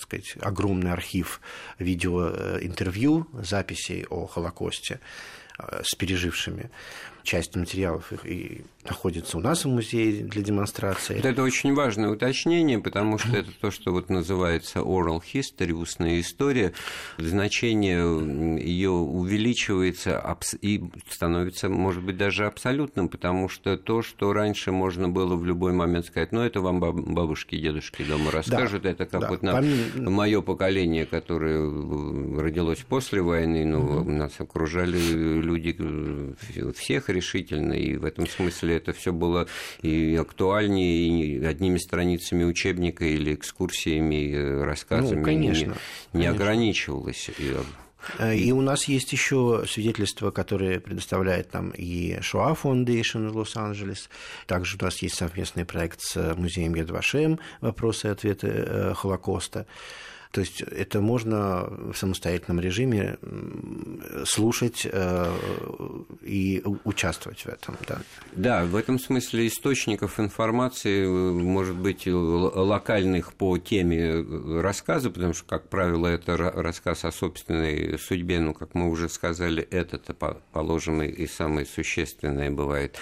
сказать, 0.00 0.36
огромный 0.40 0.92
архив 0.92 1.40
видеоинтервью, 1.78 3.28
записей 3.42 4.06
о 4.08 4.26
Холокосте 4.26 5.00
э, 5.58 5.82
с 5.84 5.94
пережившими 5.94 6.70
часть 7.22 7.56
материалов 7.56 8.12
и 8.24 8.62
находится 8.84 9.36
у 9.36 9.40
нас 9.40 9.64
в 9.64 9.68
музее 9.68 10.24
для 10.24 10.42
демонстрации. 10.42 11.16
Вот 11.16 11.24
это 11.24 11.42
очень 11.42 11.74
важное 11.74 12.08
уточнение, 12.08 12.78
потому 12.78 13.18
что 13.18 13.36
это 13.36 13.50
то, 13.60 13.70
что 13.70 13.92
вот 13.92 14.08
называется 14.08 14.78
oral 14.80 15.20
history, 15.22 15.72
устная 15.72 16.20
история. 16.20 16.72
Значение 17.18 18.58
ее 18.58 18.90
увеличивается 18.90 20.22
и 20.62 20.82
становится, 21.10 21.68
может 21.68 22.02
быть, 22.02 22.16
даже 22.16 22.46
абсолютным, 22.46 23.08
потому 23.08 23.48
что 23.48 23.76
то, 23.76 24.02
что 24.02 24.32
раньше 24.32 24.72
можно 24.72 25.08
было 25.08 25.36
в 25.36 25.44
любой 25.44 25.72
момент 25.72 26.06
сказать, 26.06 26.32
ну, 26.32 26.40
это 26.40 26.60
вам 26.60 26.80
бабушки 26.80 27.56
и 27.56 27.60
дедушки 27.60 28.02
дома 28.02 28.30
расскажут, 28.30 28.82
да, 28.82 28.90
это 28.90 29.04
как 29.04 29.20
да, 29.20 29.28
вот 29.28 29.42
на 29.42 29.52
помимо... 29.52 30.10
мое 30.10 30.40
поколение, 30.40 31.04
которое 31.04 31.60
родилось 32.40 32.80
после 32.88 33.20
войны, 33.20 33.66
ну, 33.66 34.00
угу. 34.00 34.10
нас 34.10 34.32
окружали 34.38 34.98
люди 34.98 35.76
всех 36.72 37.10
решительно, 37.20 37.74
и 37.74 37.96
в 37.96 38.04
этом 38.04 38.26
смысле 38.26 38.76
это 38.76 38.92
все 38.92 39.12
было 39.12 39.46
и 39.82 40.16
актуальнее, 40.16 41.06
и 41.06 41.44
одними 41.44 41.78
страницами 41.78 42.44
учебника 42.44 43.04
или 43.04 43.34
экскурсиями, 43.34 44.32
э, 44.32 44.64
рассказами 44.64 45.18
ну, 45.18 45.24
конечно, 45.24 45.66
не, 46.12 46.20
не 46.20 46.24
конечно. 46.24 46.30
ограничивалось. 46.30 47.30
Э, 48.18 48.34
и 48.34 48.50
у 48.52 48.62
нас 48.62 48.84
есть 48.84 49.12
еще 49.12 49.64
свидетельства, 49.68 50.30
которые 50.30 50.80
предоставляет 50.80 51.52
нам 51.52 51.70
и 51.70 52.14
Shoah 52.20 52.58
Foundation 52.60 53.28
в 53.28 53.36
Лос-Анджелес. 53.36 54.08
Также 54.46 54.78
у 54.80 54.84
нас 54.84 54.98
есть 55.02 55.16
совместный 55.16 55.64
проект 55.64 56.00
с 56.00 56.34
музеем 56.36 56.74
Едвашем 56.74 57.38
«Вопросы 57.60 58.08
и 58.08 58.10
ответы 58.10 58.48
э, 58.48 58.94
Холокоста». 58.94 59.66
То 60.30 60.42
есть 60.42 60.62
это 60.62 61.00
можно 61.00 61.68
в 61.92 61.94
самостоятельном 61.94 62.60
режиме 62.60 63.18
слушать 64.24 64.86
э, 64.90 65.36
и 66.22 66.62
участвовать 66.84 67.40
в 67.40 67.48
этом. 67.48 67.76
Да. 67.88 68.00
да, 68.32 68.64
в 68.64 68.76
этом 68.76 69.00
смысле 69.00 69.48
источников 69.48 70.20
информации 70.20 71.04
может 71.06 71.76
быть 71.76 72.06
локальных 72.06 73.32
по 73.32 73.58
теме 73.58 74.24
рассказа, 74.60 75.10
потому 75.10 75.34
что, 75.34 75.44
как 75.46 75.68
правило, 75.68 76.06
это 76.06 76.36
рассказ 76.36 77.04
о 77.04 77.10
собственной 77.10 77.98
судьбе, 77.98 78.38
ну, 78.38 78.54
как 78.54 78.74
мы 78.74 78.88
уже 78.88 79.08
сказали, 79.08 79.62
это-то 79.62 80.14
положено 80.52 81.02
и 81.02 81.26
самое 81.26 81.66
существенное 81.66 82.52
бывает. 82.52 82.96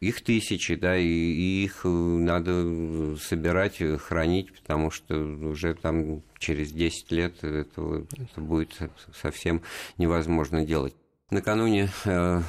Их 0.00 0.22
тысячи, 0.22 0.76
да, 0.76 0.96
и 0.96 1.04
их 1.06 1.84
надо 1.84 3.16
собирать, 3.18 3.82
хранить, 4.00 4.54
потому 4.54 4.90
что 4.90 5.14
уже 5.14 5.74
там 5.74 6.22
через 6.40 6.72
10 6.72 7.12
лет 7.12 7.44
это, 7.44 8.04
это 8.18 8.40
будет 8.40 8.76
совсем 9.14 9.62
невозможно 9.98 10.64
делать. 10.64 10.96
Накануне 11.30 11.90
э, 12.06 12.42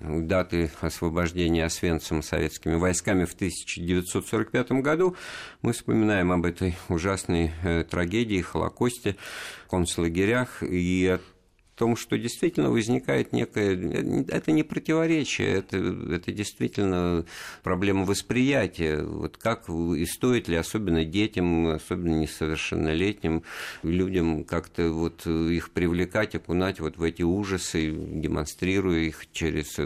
даты 0.00 0.68
освобождения 0.80 1.64
Освенцима 1.64 2.20
советскими 2.20 2.74
войсками 2.74 3.26
в 3.26 3.34
1945 3.34 4.72
году 4.82 5.14
мы 5.62 5.72
вспоминаем 5.72 6.32
об 6.32 6.44
этой 6.44 6.76
ужасной 6.88 7.52
э, 7.62 7.84
трагедии, 7.84 8.40
Холокосте, 8.40 9.14
концлагерях, 9.70 10.64
и 10.64 11.16
том, 11.74 11.96
что 11.96 12.16
действительно 12.16 12.70
возникает 12.70 13.32
некое... 13.32 14.24
Это 14.28 14.52
не 14.52 14.62
противоречие, 14.62 15.54
это, 15.54 15.76
это 15.76 16.32
действительно 16.32 17.24
проблема 17.62 18.04
восприятия. 18.04 19.02
Вот 19.02 19.36
как 19.36 19.68
и 19.68 20.06
стоит 20.06 20.48
ли, 20.48 20.56
особенно 20.56 21.04
детям, 21.04 21.68
особенно 21.68 22.20
несовершеннолетним 22.20 23.42
людям, 23.82 24.44
как-то 24.44 24.90
вот 24.90 25.26
их 25.26 25.70
привлекать, 25.70 26.34
окунать 26.34 26.80
вот 26.80 26.96
в 26.96 27.02
эти 27.02 27.22
ужасы, 27.22 27.90
демонстрируя 27.90 29.00
их 29.00 29.26
через 29.32 29.78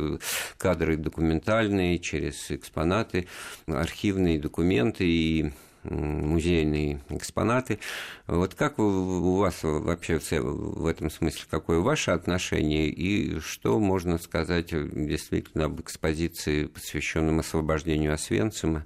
кадры 0.57 0.97
документальные, 0.97 1.99
через 1.99 2.51
экспонаты, 2.51 3.27
архивные 3.67 4.39
документы 4.39 5.05
и 5.07 5.53
музейные 5.85 7.01
экспонаты. 7.09 7.79
Вот 8.27 8.55
как 8.55 8.79
у 8.79 9.37
вас 9.37 9.61
вообще 9.63 10.19
в 10.19 10.87
этом 10.87 11.11
смысле, 11.11 11.43
какое 11.51 11.81
ваше 11.81 12.11
отношение 12.11 12.89
и 12.89 13.39
что 13.41 13.79
можно 13.79 14.19
сказать 14.19 14.71
действительно 14.71 15.67
об 15.67 15.81
экспозиции, 15.81 16.67
посвященном 16.67 17.41
освобождению 17.41 18.15
Освенцима 18.15 18.85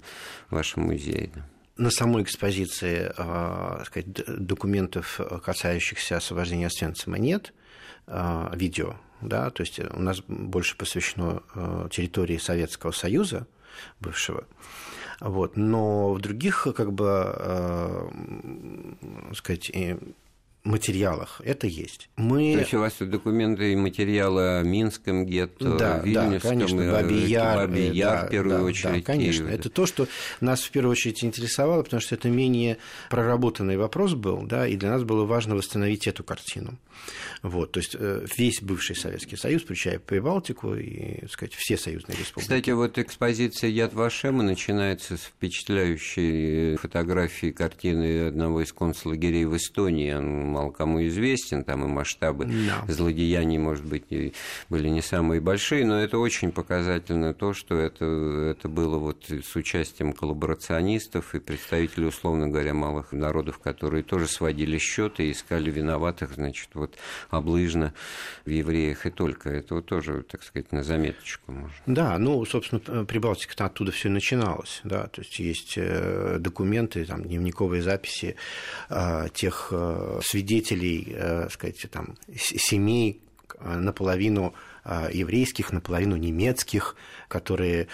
в 0.49 0.55
вашем 0.55 0.83
музее? 0.83 1.31
на 1.75 1.89
самой 1.89 2.21
экспозиции 2.21 3.11
э, 3.17 3.83
сказать, 3.85 4.13
документов, 4.45 5.19
касающихся 5.43 6.17
освобождения 6.17 6.67
Освенцима, 6.67 7.17
нет, 7.17 7.51
э, 8.05 8.51
видео 8.53 8.95
да, 9.23 9.49
то 9.49 9.61
есть 9.61 9.79
у 9.79 9.99
нас 9.99 10.21
больше 10.27 10.77
посвящено 10.77 11.43
территории 11.89 12.37
Советского 12.37 12.91
Союза 12.91 13.47
бывшего, 13.99 14.45
вот. 15.19 15.57
Но 15.57 16.13
в 16.13 16.19
других, 16.19 16.67
как 16.75 16.93
бы, 16.93 17.33
э, 17.35 18.09
сказать, 19.33 19.71
материалах 20.63 21.41
это 21.43 21.67
есть. 21.67 22.09
Мы... 22.15 22.53
То 22.53 22.59
есть 22.59 22.73
у 22.73 22.79
вас 22.79 22.95
документы 22.99 23.73
и 23.73 23.75
материалы 23.75 24.59
о 24.59 24.63
Минском 24.63 25.25
гетто, 25.25 25.77
да, 25.77 25.99
Вильнюсском, 25.99 26.39
да, 26.39 26.65
конечно, 26.65 26.91
Бабий 26.91 27.25
Яр, 27.25 27.67
Бабий 27.67 27.91
Яр 27.91 28.21
да, 28.21 28.27
в 28.27 28.29
первую 28.29 28.57
да, 28.57 28.63
очередь. 28.63 29.05
Да, 29.05 29.13
конечно, 29.13 29.47
это 29.47 29.69
то, 29.69 29.85
что 29.85 30.07
нас 30.39 30.61
в 30.61 30.71
первую 30.71 30.93
очередь 30.93 31.23
интересовало, 31.23 31.83
потому 31.83 32.01
что 32.01 32.15
это 32.15 32.29
менее 32.29 32.77
проработанный 33.09 33.77
вопрос 33.77 34.13
был, 34.13 34.43
да, 34.43 34.65
и 34.67 34.77
для 34.77 34.89
нас 34.89 35.03
было 35.03 35.25
важно 35.25 35.55
восстановить 35.55 36.07
эту 36.07 36.23
картину. 36.23 36.79
Вот, 37.41 37.73
то 37.73 37.79
есть 37.79 37.95
э, 37.99 38.25
весь 38.37 38.61
бывший 38.61 38.95
Советский 38.95 39.35
Союз, 39.35 39.63
включая 39.63 39.99
Прибалтику 39.99 40.75
и, 40.75 41.19
так 41.21 41.31
сказать, 41.31 41.53
все 41.55 41.77
союзные 41.77 42.17
республики. 42.17 42.47
Кстати, 42.47 42.69
вот 42.69 42.97
экспозиция 42.97 43.69
Яд 43.69 43.93
Вашема 43.93 44.43
начинается 44.43 45.17
с 45.17 45.21
впечатляющей 45.21 46.77
фотографии 46.77 47.51
картины 47.51 48.27
одного 48.27 48.61
из 48.61 48.71
концлагерей 48.71 49.43
в 49.43 49.57
Эстонии. 49.57 50.52
Мало 50.53 50.69
кому 50.69 51.03
известен, 51.07 51.63
там 51.63 51.83
и 51.83 51.87
масштабы 51.87 52.45
да. 52.45 52.85
злодеяний, 52.87 53.57
может 53.57 53.85
быть, 53.85 54.05
были 54.69 54.87
не 54.87 55.01
самые 55.01 55.41
большие, 55.41 55.83
но 55.83 55.99
это 55.99 56.19
очень 56.19 56.51
показательно 56.51 57.33
то, 57.33 57.53
что 57.53 57.75
это, 57.75 58.05
это 58.05 58.69
было 58.69 58.97
вот 58.97 59.25
с 59.29 59.55
участием 59.55 60.13
коллаборационистов 60.13 61.33
и 61.33 61.39
представителей, 61.39 62.07
условно 62.07 62.49
говоря, 62.49 62.75
малых 62.75 63.13
народов, 63.13 63.57
которые 63.57 64.03
тоже 64.03 64.27
сводили 64.27 64.77
счеты 64.77 65.27
и 65.27 65.31
искали 65.31 65.71
виноватых, 65.71 66.35
значит, 66.35 66.69
вот 66.75 66.97
облыжно 67.31 67.93
в 68.45 68.49
евреях 68.49 69.07
и 69.07 69.09
только. 69.09 69.49
Это 69.49 69.75
вот 69.75 69.87
тоже, 69.87 70.23
так 70.23 70.43
сказать, 70.43 70.71
на 70.71 70.83
заметочку 70.83 71.51
можно. 71.51 71.75
Да, 71.87 72.17
ну, 72.19 72.45
собственно, 72.45 73.05
Прибалтика 73.05 73.65
оттуда 73.65 73.91
все 73.91 74.09
начиналось, 74.09 74.81
да, 74.83 75.07
то 75.07 75.21
есть 75.21 75.39
есть 75.39 75.73
э, 75.77 76.37
документы, 76.39 77.05
там, 77.05 77.23
дневниковые 77.23 77.81
записи 77.81 78.35
э, 78.89 79.27
тех 79.33 79.69
э, 79.71 80.19
свидетелей, 80.43 81.49
сказать, 81.49 81.85
там, 81.89 82.17
семей 82.35 83.21
наполовину 83.59 84.53
еврейских, 85.11 85.71
наполовину 85.71 86.17
немецких, 86.17 86.95
которые 87.29 87.87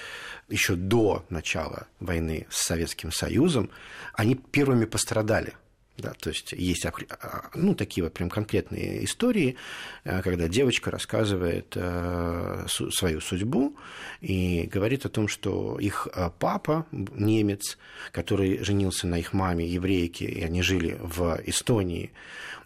еще 0.50 0.76
до 0.76 1.26
начала 1.30 1.88
войны 2.00 2.48
с 2.50 2.66
Советским 2.66 3.12
Союзом, 3.12 3.70
они 4.14 4.36
первыми 4.36 4.86
пострадали 4.86 5.54
да, 6.00 6.14
то 6.14 6.30
есть 6.30 6.54
есть 6.54 6.86
а, 6.86 7.50
ну, 7.56 7.76
такие 7.76 8.04
вот 8.04 8.14
прям 8.14 8.30
конкретные 8.30 9.04
истории, 9.06 9.56
э, 10.04 10.22
когда 10.22 10.48
девочка 10.48 10.92
рассказывает 10.92 11.74
э, 11.76 12.66
свою 12.68 13.22
судьбу 13.22 13.76
и 14.22 14.70
говорит 14.72 15.06
о 15.06 15.10
том, 15.10 15.28
что 15.28 15.78
их 15.80 16.08
э, 16.14 16.30
папа, 16.40 16.86
немец, 16.92 17.78
который 18.12 18.64
женился 18.64 19.08
на 19.08 19.20
их 19.20 19.34
маме, 19.34 19.68
еврейке, 19.68 20.26
и 20.26 20.42
они 20.44 20.62
жили 20.62 20.98
в 21.02 21.40
Эстонии, 21.46 22.12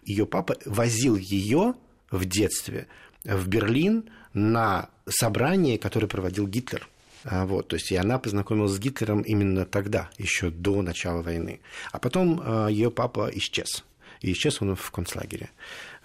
ее 0.04 0.26
папа 0.26 0.56
возил 0.64 1.16
ее 1.16 1.74
в 2.10 2.24
детстве 2.24 2.86
в 3.24 3.48
Берлин 3.48 4.10
на 4.32 4.90
собрание, 5.08 5.78
которое 5.78 6.06
проводил 6.06 6.46
Гитлер– 6.46 6.88
вот, 7.24 7.68
то 7.68 7.76
есть 7.76 7.90
и 7.90 7.96
она 7.96 8.18
познакомилась 8.18 8.72
с 8.72 8.78
Гитлером 8.78 9.22
именно 9.22 9.64
тогда, 9.64 10.10
еще 10.18 10.50
до 10.50 10.82
начала 10.82 11.22
войны. 11.22 11.60
А 11.92 11.98
потом 11.98 12.40
а, 12.44 12.68
ее 12.68 12.90
папа 12.90 13.30
исчез. 13.32 13.84
И 14.20 14.32
исчез 14.32 14.62
он 14.62 14.74
в 14.74 14.90
концлагере. 14.90 15.50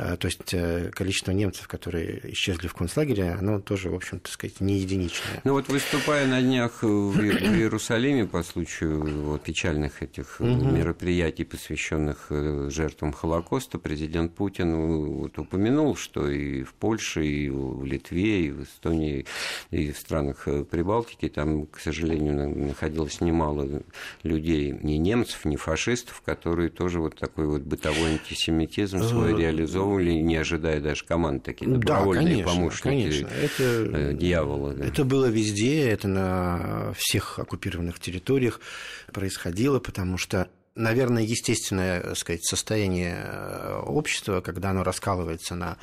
А, 0.02 0.16
то 0.16 0.28
есть 0.28 0.54
э, 0.54 0.92
количество 0.94 1.32
немцев, 1.32 1.68
которые 1.68 2.32
исчезли 2.32 2.70
в 2.70 2.74
концлагере, 2.74 3.32
оно 3.32 3.60
тоже, 3.60 3.90
в 3.90 3.96
общем, 3.96 4.22
так 4.22 4.32
сказать, 4.32 4.62
не 4.62 4.78
единичное. 4.78 5.42
Ну 5.44 5.52
вот 5.52 5.68
выступая 5.68 6.26
на 6.26 6.42
днях 6.42 6.84
в 6.84 7.20
Иерусалиме 7.20 8.26
по 8.26 8.42
случаю 8.44 9.04
вот, 9.24 9.42
печальных 9.42 10.02
этих 10.02 10.40
мероприятий, 10.40 11.44
посвященных 11.44 12.28
э, 12.30 12.70
жертвам 12.72 13.12
Холокоста, 13.12 13.78
президент 13.78 14.34
Путин 14.36 14.74
вот, 14.76 15.38
упомянул, 15.38 15.98
что 15.98 16.30
и 16.30 16.64
в 16.64 16.76
Польше, 16.76 17.26
и 17.26 17.50
в 17.50 17.84
Литве, 17.84 18.46
и 18.46 18.52
в 18.52 18.64
Эстонии, 18.64 19.26
и 19.70 19.92
в 19.92 19.98
странах 19.98 20.48
э, 20.48 20.64
Прибалтики 20.64 21.28
там, 21.28 21.66
к 21.66 21.78
сожалению, 21.78 22.48
находилось 22.68 23.20
немало 23.20 23.84
людей, 24.24 24.72
ни 24.82 24.94
немцев, 24.94 25.44
ни 25.44 25.58
фашистов, 25.58 26.22
которые 26.26 26.70
тоже 26.70 27.02
вот 27.02 27.18
такой 27.18 27.48
вот 27.48 27.64
бытовой 27.64 28.12
антисемитизм 28.12 29.04
свой 29.04 29.36
реализовывали 29.36 29.89
или 29.98 30.12
не 30.12 30.36
ожидая 30.36 30.82
даже 30.82 31.06
команд, 31.06 31.44
такие 31.44 31.72
добровольные 31.72 32.26
да, 32.26 32.32
конечно, 32.32 32.52
помощники 32.52 32.84
конечно. 32.84 33.28
Это, 33.28 33.64
э, 33.64 34.14
дьявола. 34.14 34.74
Да. 34.74 34.86
Это 34.86 35.06
было 35.06 35.28
везде, 35.28 35.90
это 35.90 36.08
на 36.08 36.94
всех 36.98 37.40
оккупированных 37.40 38.00
территориях 38.00 38.60
происходило, 39.14 39.80
потому 39.80 40.18
что 40.18 40.50
наверное, 40.76 41.24
естественное 41.24 42.02
так 42.02 42.18
сказать, 42.18 42.46
состояние 42.46 43.22
э, 43.24 43.82
общества, 43.86 44.42
когда 44.42 44.72
оно 44.72 44.84
раскалывается 44.84 45.56
на 45.56 45.78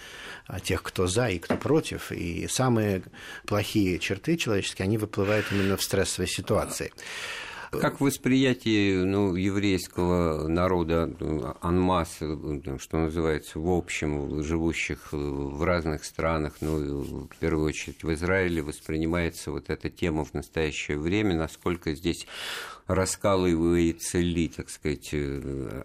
тех, 0.62 0.82
кто 0.82 1.06
за 1.06 1.28
и 1.28 1.38
кто 1.38 1.56
против. 1.56 2.12
И 2.12 2.46
самые 2.48 3.02
плохие 3.46 3.98
черты 3.98 4.36
человеческие, 4.36 4.84
они 4.84 4.96
выплывают 4.96 5.46
именно 5.50 5.76
в 5.76 5.82
стрессовой 5.82 6.28
ситуации. 6.28 6.92
Как 7.70 8.00
восприятие 8.00 9.04
ну, 9.04 9.34
еврейского 9.34 10.48
народа 10.48 11.10
анмас, 11.60 12.16
что 12.78 12.98
называется, 12.98 13.58
в 13.58 13.70
общем, 13.70 14.42
живущих 14.42 15.08
в 15.12 15.62
разных 15.64 16.04
странах, 16.04 16.54
ну, 16.60 17.28
в 17.30 17.36
первую 17.38 17.66
очередь 17.66 18.02
в 18.02 18.12
Израиле, 18.12 18.62
воспринимается 18.62 19.50
вот 19.50 19.70
эта 19.70 19.90
тема 19.90 20.24
в 20.24 20.34
настоящее 20.34 20.98
время, 20.98 21.36
насколько 21.36 21.94
здесь 21.94 22.26
раскалывается 22.86 24.18
ли, 24.18 24.48
так 24.48 24.70
сказать, 24.70 25.12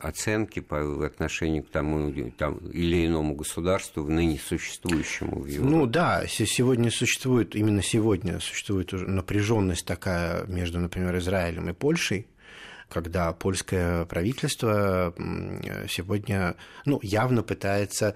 оценки 0.01 0.59
по 0.59 1.05
отношению 1.05 1.63
к 1.63 1.69
тому 1.69 2.13
там, 2.37 2.57
или 2.57 3.07
иному 3.07 3.33
государству, 3.35 4.03
ныне 4.07 4.37
существующему 4.37 5.41
в 5.41 5.47
Европе? 5.47 5.69
Ну 5.69 5.85
да, 5.87 6.23
сегодня 6.27 6.91
существует, 6.91 7.55
именно 7.55 7.81
сегодня 7.81 8.39
существует 8.39 8.93
уже 8.93 9.07
напряженность 9.07 9.85
такая 9.85 10.45
между, 10.45 10.79
например, 10.79 11.17
Израилем 11.17 11.69
и 11.69 11.70
Польшей, 11.73 12.27
когда 12.89 13.31
польское 13.33 14.05
правительство 14.05 15.13
сегодня 15.89 16.55
ну, 16.85 16.99
явно 17.01 17.43
пытается 17.43 18.15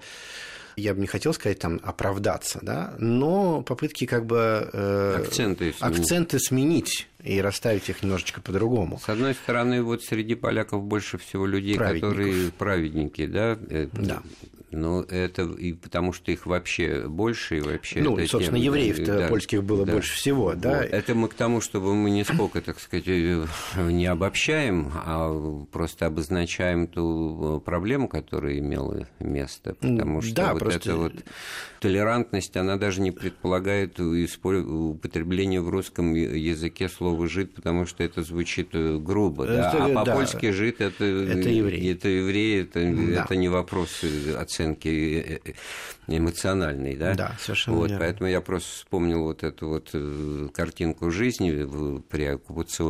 я 0.76 0.92
бы 0.92 1.00
не 1.00 1.06
хотел 1.06 1.32
сказать 1.32 1.58
там 1.58 1.80
оправдаться, 1.82 2.58
да, 2.62 2.94
но 2.98 3.62
попытки 3.62 4.04
как 4.04 4.26
бы 4.26 4.68
э, 4.72 5.22
акценты, 5.24 5.72
сменить. 5.72 5.98
акценты 5.98 6.38
сменить 6.38 7.08
и 7.26 7.40
расставить 7.40 7.88
их 7.88 8.02
немножечко 8.02 8.40
по-другому. 8.40 8.98
С 8.98 9.08
одной 9.08 9.34
стороны, 9.34 9.82
вот 9.82 10.02
среди 10.02 10.34
поляков 10.34 10.84
больше 10.84 11.18
всего 11.18 11.46
людей, 11.46 11.76
которые 11.76 12.50
праведники, 12.52 13.26
да, 13.26 13.58
да. 13.92 14.22
Ну, 14.72 15.00
это 15.02 15.42
и 15.44 15.72
потому, 15.72 16.12
что 16.12 16.32
их 16.32 16.44
вообще 16.44 17.06
больше, 17.08 17.58
и 17.58 17.60
вообще... 17.60 18.00
Ну, 18.00 18.18
собственно, 18.26 18.58
тема, 18.58 18.58
евреев-то 18.58 19.18
да, 19.18 19.28
польских 19.28 19.62
было 19.62 19.86
да, 19.86 19.92
больше 19.92 20.16
всего, 20.16 20.54
да? 20.54 20.78
Вот. 20.78 20.90
Это 20.90 21.14
мы 21.14 21.28
к 21.28 21.34
тому, 21.34 21.60
чтобы 21.60 21.94
мы 21.94 22.10
не 22.10 22.24
сколько, 22.24 22.60
так 22.60 22.80
сказать, 22.80 23.04
э, 23.06 23.46
не 23.76 24.06
обобщаем, 24.06 24.90
а 24.94 25.66
просто 25.70 26.06
обозначаем 26.06 26.88
ту 26.88 27.62
проблему, 27.64 28.08
которая 28.08 28.58
имела 28.58 29.06
место, 29.20 29.76
потому 29.80 30.20
что 30.20 30.34
да, 30.34 30.52
вот 30.52 30.58
просто... 30.58 30.78
это 30.80 30.96
вот 30.96 31.12
толерантность, 31.80 32.56
она 32.56 32.76
даже 32.76 33.00
не 33.00 33.12
предполагает 33.12 34.00
употребление 34.00 35.60
в 35.60 35.68
русском 35.70 36.12
языке 36.14 36.88
слова 36.88 37.15
«жид», 37.24 37.54
потому 37.54 37.86
что 37.86 38.04
это 38.04 38.22
звучит 38.22 38.68
э, 38.72 38.98
грубо, 38.98 39.44
это, 39.44 39.72
да? 39.72 39.86
а 39.86 40.04
по-польски. 40.04 40.50
«жид» 40.50 40.80
это, 40.80 41.04
это 41.04 41.48
еврей, 41.48 41.92
это, 41.92 42.08
еврей, 42.08 42.62
это, 42.62 42.80
да. 42.80 43.24
это 43.24 43.36
не 43.36 43.48
вопрос 43.48 44.04
оценки 44.36 44.88
э, 44.88 45.40
э, 45.44 45.52
эмоциональной, 46.06 46.96
да? 46.96 47.14
Да, 47.14 47.36
совершенно 47.40 47.76
вот, 47.78 47.90
верно. 47.90 48.04
Поэтому 48.04 48.30
я 48.30 48.40
просто 48.40 48.70
вспомнил 48.70 49.22
вот 49.22 49.42
эту 49.42 49.68
вот 49.68 49.90
э, 49.92 50.48
картинку 50.52 51.10
жизни 51.10 51.62
в, 51.62 52.00
при 52.00 52.24
оккупации, 52.24 52.84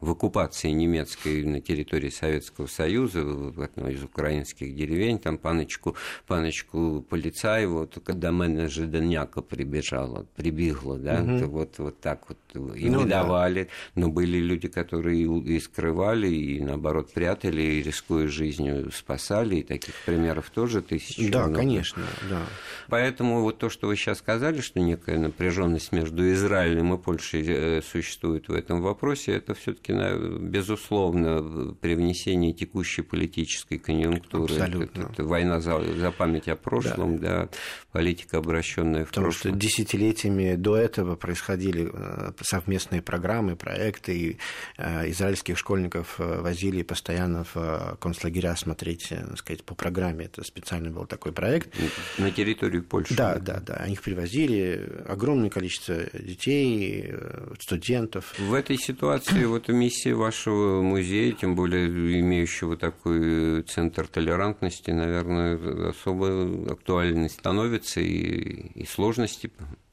в 0.00 0.10
оккупации 0.10 0.70
немецкой 0.70 1.44
на 1.44 1.60
территории 1.60 2.10
Советского 2.10 2.66
Союза, 2.66 3.24
в 3.24 3.60
одной 3.60 3.94
из 3.94 4.02
украинских 4.02 4.74
деревень, 4.74 5.18
там 5.18 5.38
паночку, 5.38 5.96
паночку 6.26 7.04
полицаева, 7.08 7.80
вот, 7.80 7.98
когда 8.04 8.30
мене 8.30 8.68
жиденяка 8.68 9.42
прибежала, 9.42 10.26
прибегла, 10.36 10.96
да, 10.96 11.22
угу. 11.22 11.46
вот, 11.46 11.78
вот 11.78 12.00
так 12.00 12.28
вот. 12.28 12.76
И 12.76 12.87
и 12.88 12.90
ну, 12.90 13.00
выдавали, 13.00 13.64
да. 13.64 13.70
но 13.94 14.08
были 14.08 14.38
люди, 14.38 14.68
которые 14.68 15.22
и 15.40 15.60
скрывали, 15.60 16.28
и 16.28 16.60
наоборот 16.60 17.12
прятали, 17.12 17.62
и 17.62 17.82
рискуя 17.82 18.28
жизнью 18.28 18.90
спасали, 18.92 19.56
и 19.56 19.62
таких 19.62 19.94
примеров 20.06 20.50
тоже 20.50 20.82
тысячи. 20.82 21.30
Да, 21.30 21.44
много. 21.44 21.56
конечно, 21.58 22.02
да. 22.28 22.42
Поэтому 22.88 23.42
вот 23.42 23.58
то, 23.58 23.68
что 23.68 23.88
вы 23.88 23.96
сейчас 23.96 24.18
сказали, 24.18 24.60
что 24.60 24.80
некая 24.80 25.18
напряженность 25.18 25.92
между 25.92 26.30
Израилем 26.32 26.94
и 26.94 26.98
Польшей 26.98 27.44
э, 27.46 27.82
существует 27.82 28.48
в 28.48 28.52
этом 28.52 28.80
вопросе, 28.82 29.32
это 29.32 29.54
все-таки 29.54 29.92
безусловно 30.40 31.74
привнесение 31.80 32.52
текущей 32.52 33.02
политической 33.02 33.78
конъюнктуры. 33.78 34.54
Абсолютно. 34.54 35.00
Это, 35.02 35.12
это 35.12 35.24
война 35.24 35.60
за, 35.60 35.80
за 35.94 36.10
память 36.10 36.48
о 36.48 36.56
прошлом, 36.56 37.18
да. 37.18 37.42
да, 37.42 37.48
политика, 37.92 38.38
обращенная 38.38 39.04
в 39.04 39.08
Потому 39.08 39.26
прошлое. 39.26 39.52
что 39.52 39.60
десятилетиями 39.60 40.54
до 40.54 40.76
этого 40.76 41.16
происходили 41.16 41.90
э, 41.92 42.32
совместные 42.78 43.02
программы, 43.02 43.56
проекты, 43.56 44.16
и 44.16 44.38
э, 44.76 45.10
израильских 45.10 45.58
школьников 45.58 46.18
возили 46.18 46.82
постоянно 46.82 47.44
в 47.52 47.98
концлагеря 48.00 48.54
смотреть, 48.56 49.08
так 49.08 49.38
сказать, 49.38 49.64
по 49.64 49.74
программе. 49.74 50.26
Это 50.26 50.44
специально 50.44 50.90
был 50.90 51.06
такой 51.06 51.32
проект. 51.32 51.74
На 52.18 52.30
территорию 52.30 52.84
Польши. 52.84 53.14
Да, 53.16 53.38
да, 53.38 53.60
да. 53.60 53.74
Они 53.74 53.94
их 53.94 54.02
привозили, 54.02 55.02
огромное 55.08 55.50
количество 55.50 55.96
детей, 56.12 57.12
студентов. 57.58 58.34
В 58.38 58.54
этой 58.54 58.76
ситуации 58.76 59.44
вот 59.44 59.68
миссия 59.68 60.14
вашего 60.14 60.82
музея, 60.82 61.32
тем 61.32 61.54
более 61.56 61.88
имеющего 62.20 62.76
такой 62.76 63.62
центр 63.62 64.06
толерантности, 64.06 64.92
наверное, 64.92 65.90
особо 65.90 66.72
актуальной 66.72 67.28
становится, 67.28 68.00
и, 68.00 68.82
и 68.82 68.86
сложности 68.86 69.50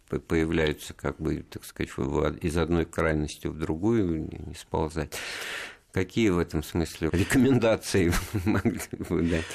появляются, 0.09 0.93
как 0.93 1.17
бы, 1.19 1.43
так 1.49 1.63
сказать, 1.65 1.91
из 2.41 2.57
одной 2.57 2.85
крайности 2.85 3.47
в 3.47 3.57
другую 3.57 4.29
не 4.47 4.53
сползать. 4.55 5.13
Какие 5.95 6.27
в 6.27 6.39
этом 6.39 6.61
смысле 6.61 7.09
рекомендации 7.13 8.11
могли 8.43 8.81
бы 9.07 9.21
дать? 9.21 9.45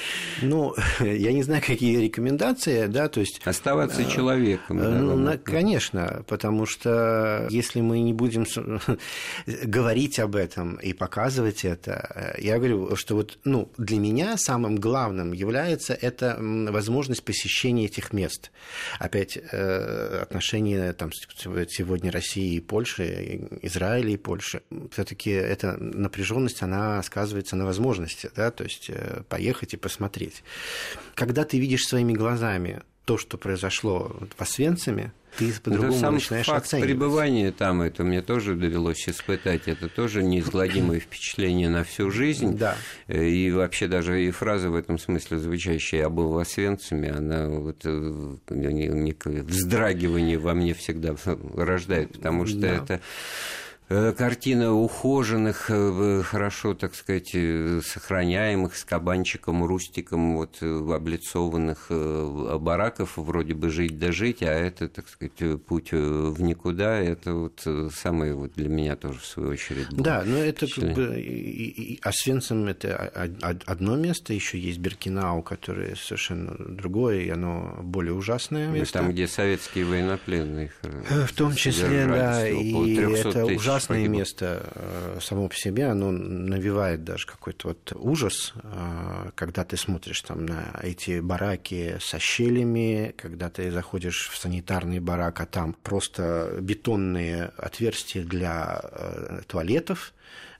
Ну, 0.41 0.73
я 0.99 1.33
не 1.33 1.43
знаю, 1.43 1.61
какие 1.63 1.97
рекомендации, 1.97 2.87
да, 2.87 3.09
то 3.09 3.19
есть... 3.19 3.41
Оставаться 3.45 4.01
э, 4.01 4.09
человеком. 4.09 4.79
Да, 4.79 4.89
ну, 4.89 5.39
конечно, 5.43 6.23
потому 6.27 6.65
что 6.65 7.45
если 7.51 7.81
мы 7.81 7.99
не 7.99 8.13
будем 8.13 8.47
говорить 9.45 10.17
об 10.17 10.35
этом 10.35 10.77
и 10.77 10.93
показывать 10.93 11.63
это, 11.63 12.33
э, 12.35 12.41
я 12.41 12.57
говорю, 12.57 12.95
что 12.95 13.17
вот, 13.17 13.37
ну, 13.43 13.71
для 13.77 13.99
меня 13.99 14.35
самым 14.35 14.77
главным 14.77 15.33
является 15.33 15.93
это 15.93 16.37
возможность 16.39 17.23
посещения 17.23 17.85
этих 17.85 18.13
мест. 18.13 18.49
Опять 18.97 19.37
отношения 19.37 20.93
там 20.93 21.11
сегодня 21.13 22.11
России 22.11 22.55
и 22.55 22.59
Польши, 22.59 23.47
Израиля 23.61 24.09
и 24.09 24.17
Польши, 24.17 24.63
все-таки 24.91 25.29
это 25.29 25.77
напряжение 25.77 26.30
напряженность, 26.31 26.61
она 26.61 27.01
сказывается 27.03 27.55
на 27.55 27.65
возможности, 27.65 28.29
да, 28.35 28.51
то 28.51 28.63
есть 28.63 28.89
э, 28.89 29.23
поехать 29.29 29.73
и 29.73 29.77
посмотреть. 29.77 30.43
Когда 31.15 31.43
ты 31.43 31.59
видишь 31.59 31.85
своими 31.85 32.13
глазами 32.13 32.81
то, 33.05 33.17
что 33.17 33.37
произошло 33.37 34.15
в 34.37 34.41
Освенциме, 34.41 35.11
ты 35.37 35.51
по-другому 35.63 35.93
сам 35.93 36.15
начинаешь 36.15 36.45
факт 36.45 36.65
оценивать. 36.65 36.89
пребывания 36.89 37.51
там, 37.51 37.81
это 37.81 38.03
мне 38.03 38.21
тоже 38.21 38.55
довелось 38.55 39.07
испытать, 39.07 39.67
это 39.67 39.87
тоже 39.87 40.23
неизгладимое 40.23 40.99
впечатление 40.99 41.69
на 41.69 41.83
всю 41.83 42.11
жизнь. 42.11 42.57
Да. 42.57 42.75
Э, 43.07 43.25
и 43.25 43.51
вообще 43.51 43.87
даже 43.87 44.23
и 44.23 44.31
фраза 44.31 44.69
в 44.69 44.75
этом 44.75 44.99
смысле 44.99 45.39
звучащая 45.39 46.01
«я 46.01 46.09
был 46.09 46.29
в 46.29 46.37
Освенциме», 46.37 47.11
она 47.11 47.47
вот 47.47 47.81
э, 47.85 48.35
некое 48.49 49.43
вздрагивание 49.43 50.37
во 50.37 50.53
мне 50.53 50.73
всегда 50.73 51.15
рождает, 51.55 52.13
потому 52.13 52.45
что 52.45 52.59
да. 52.59 52.67
это 52.67 53.01
картина 54.17 54.73
ухоженных, 54.73 55.65
э, 55.69 56.21
хорошо, 56.23 56.73
так 56.73 56.95
сказать, 56.95 57.31
э, 57.33 57.81
сохраняемых 57.83 58.75
с 58.75 58.85
кабанчиком, 58.85 59.65
рустиком, 59.65 60.37
вот, 60.37 60.61
облицованных 60.61 61.87
бараков, 61.89 63.17
вроде 63.17 63.53
бы 63.53 63.69
жить 63.69 63.99
да 63.99 64.11
жить, 64.11 64.43
а 64.43 64.51
это, 64.51 64.87
так 64.87 65.09
сказать, 65.09 65.61
путь 65.65 65.91
в 65.91 66.41
никуда, 66.41 66.99
это 66.99 67.33
вот 67.33 67.67
самое 67.93 68.33
вот 68.33 68.53
для 68.53 68.69
меня 68.69 68.95
тоже, 68.95 69.19
в 69.19 69.25
свою 69.25 69.49
очередь, 69.49 69.89
было 69.89 70.03
Да, 70.03 70.23
но 70.25 70.37
это 70.37 70.67
как 70.67 70.93
бы... 70.93 71.99
Освенцим– 72.01 72.67
это 72.67 72.95
одно 73.65 73.95
место, 73.95 74.33
еще 74.33 74.57
есть 74.57 74.79
Беркинау, 74.79 75.41
которое 75.43 75.95
совершенно 75.95 76.55
другое, 76.57 77.21
и 77.21 77.29
оно 77.29 77.79
более 77.81 78.13
ужасное 78.13 78.67
место. 78.67 78.99
Там, 78.99 79.11
где 79.11 79.27
советские 79.27 79.85
военнопленные 79.85 80.71
В 80.81 81.33
том 81.33 81.55
числе, 81.55 82.05
да, 82.05 82.47
и 82.47 82.95
это 82.95 83.45
ужасно 83.45 83.80
ужасное 83.81 83.99
погибло. 83.99 84.17
место 84.19 84.71
э, 84.75 85.19
само 85.21 85.47
по 85.47 85.55
себе, 85.55 85.87
оно 85.87 86.11
навевает 86.11 87.03
даже 87.03 87.27
какой-то 87.27 87.69
вот 87.69 87.93
ужас, 87.95 88.53
э, 88.63 89.31
когда 89.35 89.63
ты 89.63 89.77
смотришь 89.77 90.21
там 90.21 90.45
на 90.45 90.79
эти 90.81 91.19
бараки 91.19 91.97
со 91.99 92.19
щелями, 92.19 93.13
когда 93.17 93.49
ты 93.49 93.71
заходишь 93.71 94.29
в 94.29 94.37
санитарный 94.37 94.99
барак, 94.99 95.41
а 95.41 95.45
там 95.45 95.73
просто 95.73 96.57
бетонные 96.61 97.51
отверстия 97.57 98.23
для 98.23 98.81
э, 98.83 99.41
туалетов, 99.47 100.13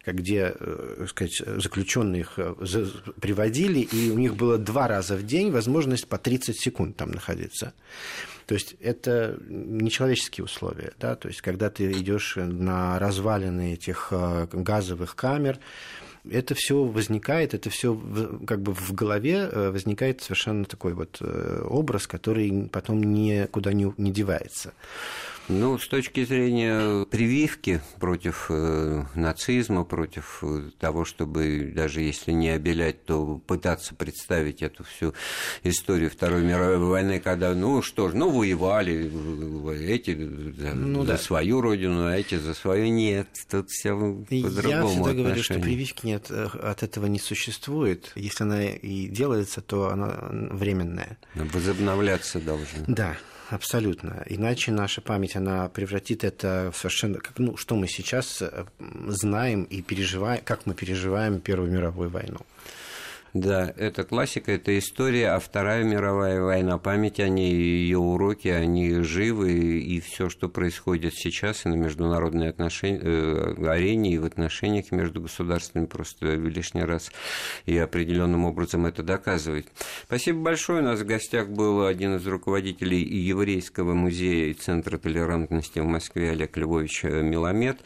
где, 0.05 0.49
так 0.51 1.09
сказать, 1.09 1.41
заключенных 1.61 2.39
приводили, 3.19 3.79
и 3.79 4.11
у 4.11 4.17
них 4.17 4.35
было 4.35 4.57
два 4.57 4.87
раза 4.87 5.15
в 5.15 5.25
день 5.25 5.51
возможность 5.51 6.07
по 6.07 6.17
30 6.17 6.59
секунд 6.59 6.97
там 6.97 7.11
находиться. 7.11 7.73
То 8.51 8.55
есть 8.55 8.75
это 8.81 9.39
нечеловеческие 9.47 10.43
условия, 10.43 10.91
да, 10.99 11.15
то 11.15 11.29
есть 11.29 11.41
когда 11.41 11.69
ты 11.69 11.89
идешь 11.91 12.35
на 12.35 12.99
развалины 12.99 13.75
этих 13.75 14.09
э, 14.11 14.47
газовых 14.51 15.15
камер, 15.15 15.59
это 16.29 16.53
все 16.53 16.83
возникает, 16.83 17.53
это 17.53 17.69
все 17.69 17.97
как 18.45 18.61
бы 18.61 18.73
в 18.73 18.93
голове 18.93 19.49
э, 19.49 19.69
возникает 19.71 20.21
совершенно 20.21 20.65
такой 20.65 20.93
вот 20.93 21.17
э, 21.21 21.63
образ, 21.65 22.07
который 22.07 22.69
потом 22.69 23.01
никуда 23.01 23.71
не, 23.73 23.93
не 23.97 24.11
девается. 24.11 24.73
Ну, 25.47 25.77
с 25.77 25.88
точки 25.88 26.23
зрения 26.23 27.06
прививки 27.06 27.82
против 27.99 28.47
э, 28.49 29.04
нацизма, 29.15 29.84
против 29.84 30.39
э, 30.43 30.69
того, 30.80 31.04
чтобы 31.04 31.71
даже 31.75 32.01
если 32.01 32.32
не 32.32 32.49
обелять, 32.49 33.04
то 33.06 33.41
пытаться 33.47 33.95
представить 33.95 34.62
эту 34.62 34.84
всю 34.84 35.13
историю 35.63 36.10
Второй 36.10 36.43
мировой 36.43 36.77
войны, 36.77 37.19
когда, 37.19 37.54
ну 37.54 37.82
что 37.82 38.10
ж, 38.10 38.13
ну 38.13 38.30
воевали 38.30 39.12
эти 39.88 40.15
за, 40.58 40.73
ну, 40.73 41.01
за 41.01 41.13
да. 41.13 41.17
свою 41.17 41.62
родину, 41.62 42.06
а 42.06 42.15
эти 42.15 42.36
за 42.36 42.54
свою 42.54 42.88
нет. 42.88 43.27
Тут 43.49 43.69
все 43.69 43.91
по-другому. 43.91 44.69
Я 44.69 44.86
всегда 44.88 45.13
говорю, 45.13 45.43
что 45.43 45.60
прививки 45.60 46.06
нет, 46.06 46.27
э, 46.30 46.45
от 46.45 46.84
этого 46.84 47.08
не 47.08 47.19
существует. 47.19 48.12
Если 48.15 48.43
она 48.43 48.65
и 48.65 49.08
делается, 49.08 49.62
то 49.62 49.89
она 49.89 50.17
временная. 50.51 51.17
Возобновляться 51.36 52.39
должна. 52.39 52.84
Да. 52.88 53.17
Абсолютно. 53.51 54.23
Иначе 54.27 54.71
наша 54.71 55.01
память, 55.01 55.35
она 55.35 55.67
превратит 55.67 56.23
это 56.23 56.71
в 56.73 56.77
совершенно... 56.77 57.19
Ну, 57.37 57.57
что 57.57 57.75
мы 57.75 57.85
сейчас 57.89 58.41
э, 58.41 58.65
знаем 58.79 59.63
и 59.63 59.81
переживаем, 59.81 60.41
как 60.45 60.65
мы 60.65 60.73
переживаем 60.73 61.41
Первую 61.41 61.69
мировую 61.69 62.09
войну. 62.09 62.39
Да, 63.34 63.74
это 63.78 64.04
классика, 64.04 64.52
это 64.52 64.78
история, 64.78 65.30
а 65.30 65.39
Вторая 65.39 65.86
мировая 65.86 66.41
война, 66.41 66.78
память 66.78 67.17
о 67.22 67.30
ней, 67.30 67.54
ее 67.54 67.98
уроки, 67.98 68.50
они 68.50 69.00
живы, 69.04 69.80
и 69.80 70.02
все, 70.02 70.30
что 70.30 70.50
происходит 70.50 71.13
сейчас 71.13 71.65
и 71.65 71.70
на 71.70 71.76
международной 71.76 72.50
отношения, 72.50 73.00
э, 73.02 73.70
арене, 73.70 74.15
и 74.15 74.17
в 74.17 74.26
отношениях 74.26 74.91
между 74.91 75.22
государствами, 75.22 75.86
просто 75.86 76.36
лишний 76.36 76.84
раз 76.84 77.10
и 77.65 77.78
определенным 77.78 78.44
образом 78.44 78.86
это 78.86 79.02
доказывает. 79.02 79.70
Спасибо 80.04 80.41
большое. 80.41 80.82
У 80.82 80.86
нас 80.86 81.00
в 81.00 81.06
гостях 81.06 81.48
был 81.48 81.86
один 81.86 82.17
из 82.17 82.28
руководителей 82.28 83.02
еврейского 83.02 83.94
музея 83.94 84.48
и 84.48 84.54
Центра 84.54 84.98
толерантности 84.98 85.80
в 85.80 85.86
Москве 85.86 86.32
Олег 86.32 86.58
Львович 86.58 87.04
Миломет. 87.04 87.80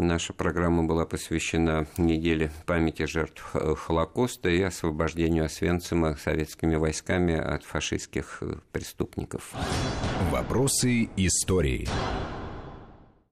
Наша 0.00 0.32
программа 0.32 0.84
была 0.84 1.06
посвящена 1.06 1.88
неделе 1.96 2.52
памяти 2.66 3.06
жертв 3.06 3.42
Холокоста 3.52 4.48
и 4.48 4.62
освобождению 4.62 5.44
Освенцима 5.44 6.16
советскими 6.16 6.76
войсками 6.76 7.36
от 7.36 7.64
фашистских 7.64 8.40
преступников. 8.70 9.52
Вопросы 10.30 11.08
истории. 11.16 11.88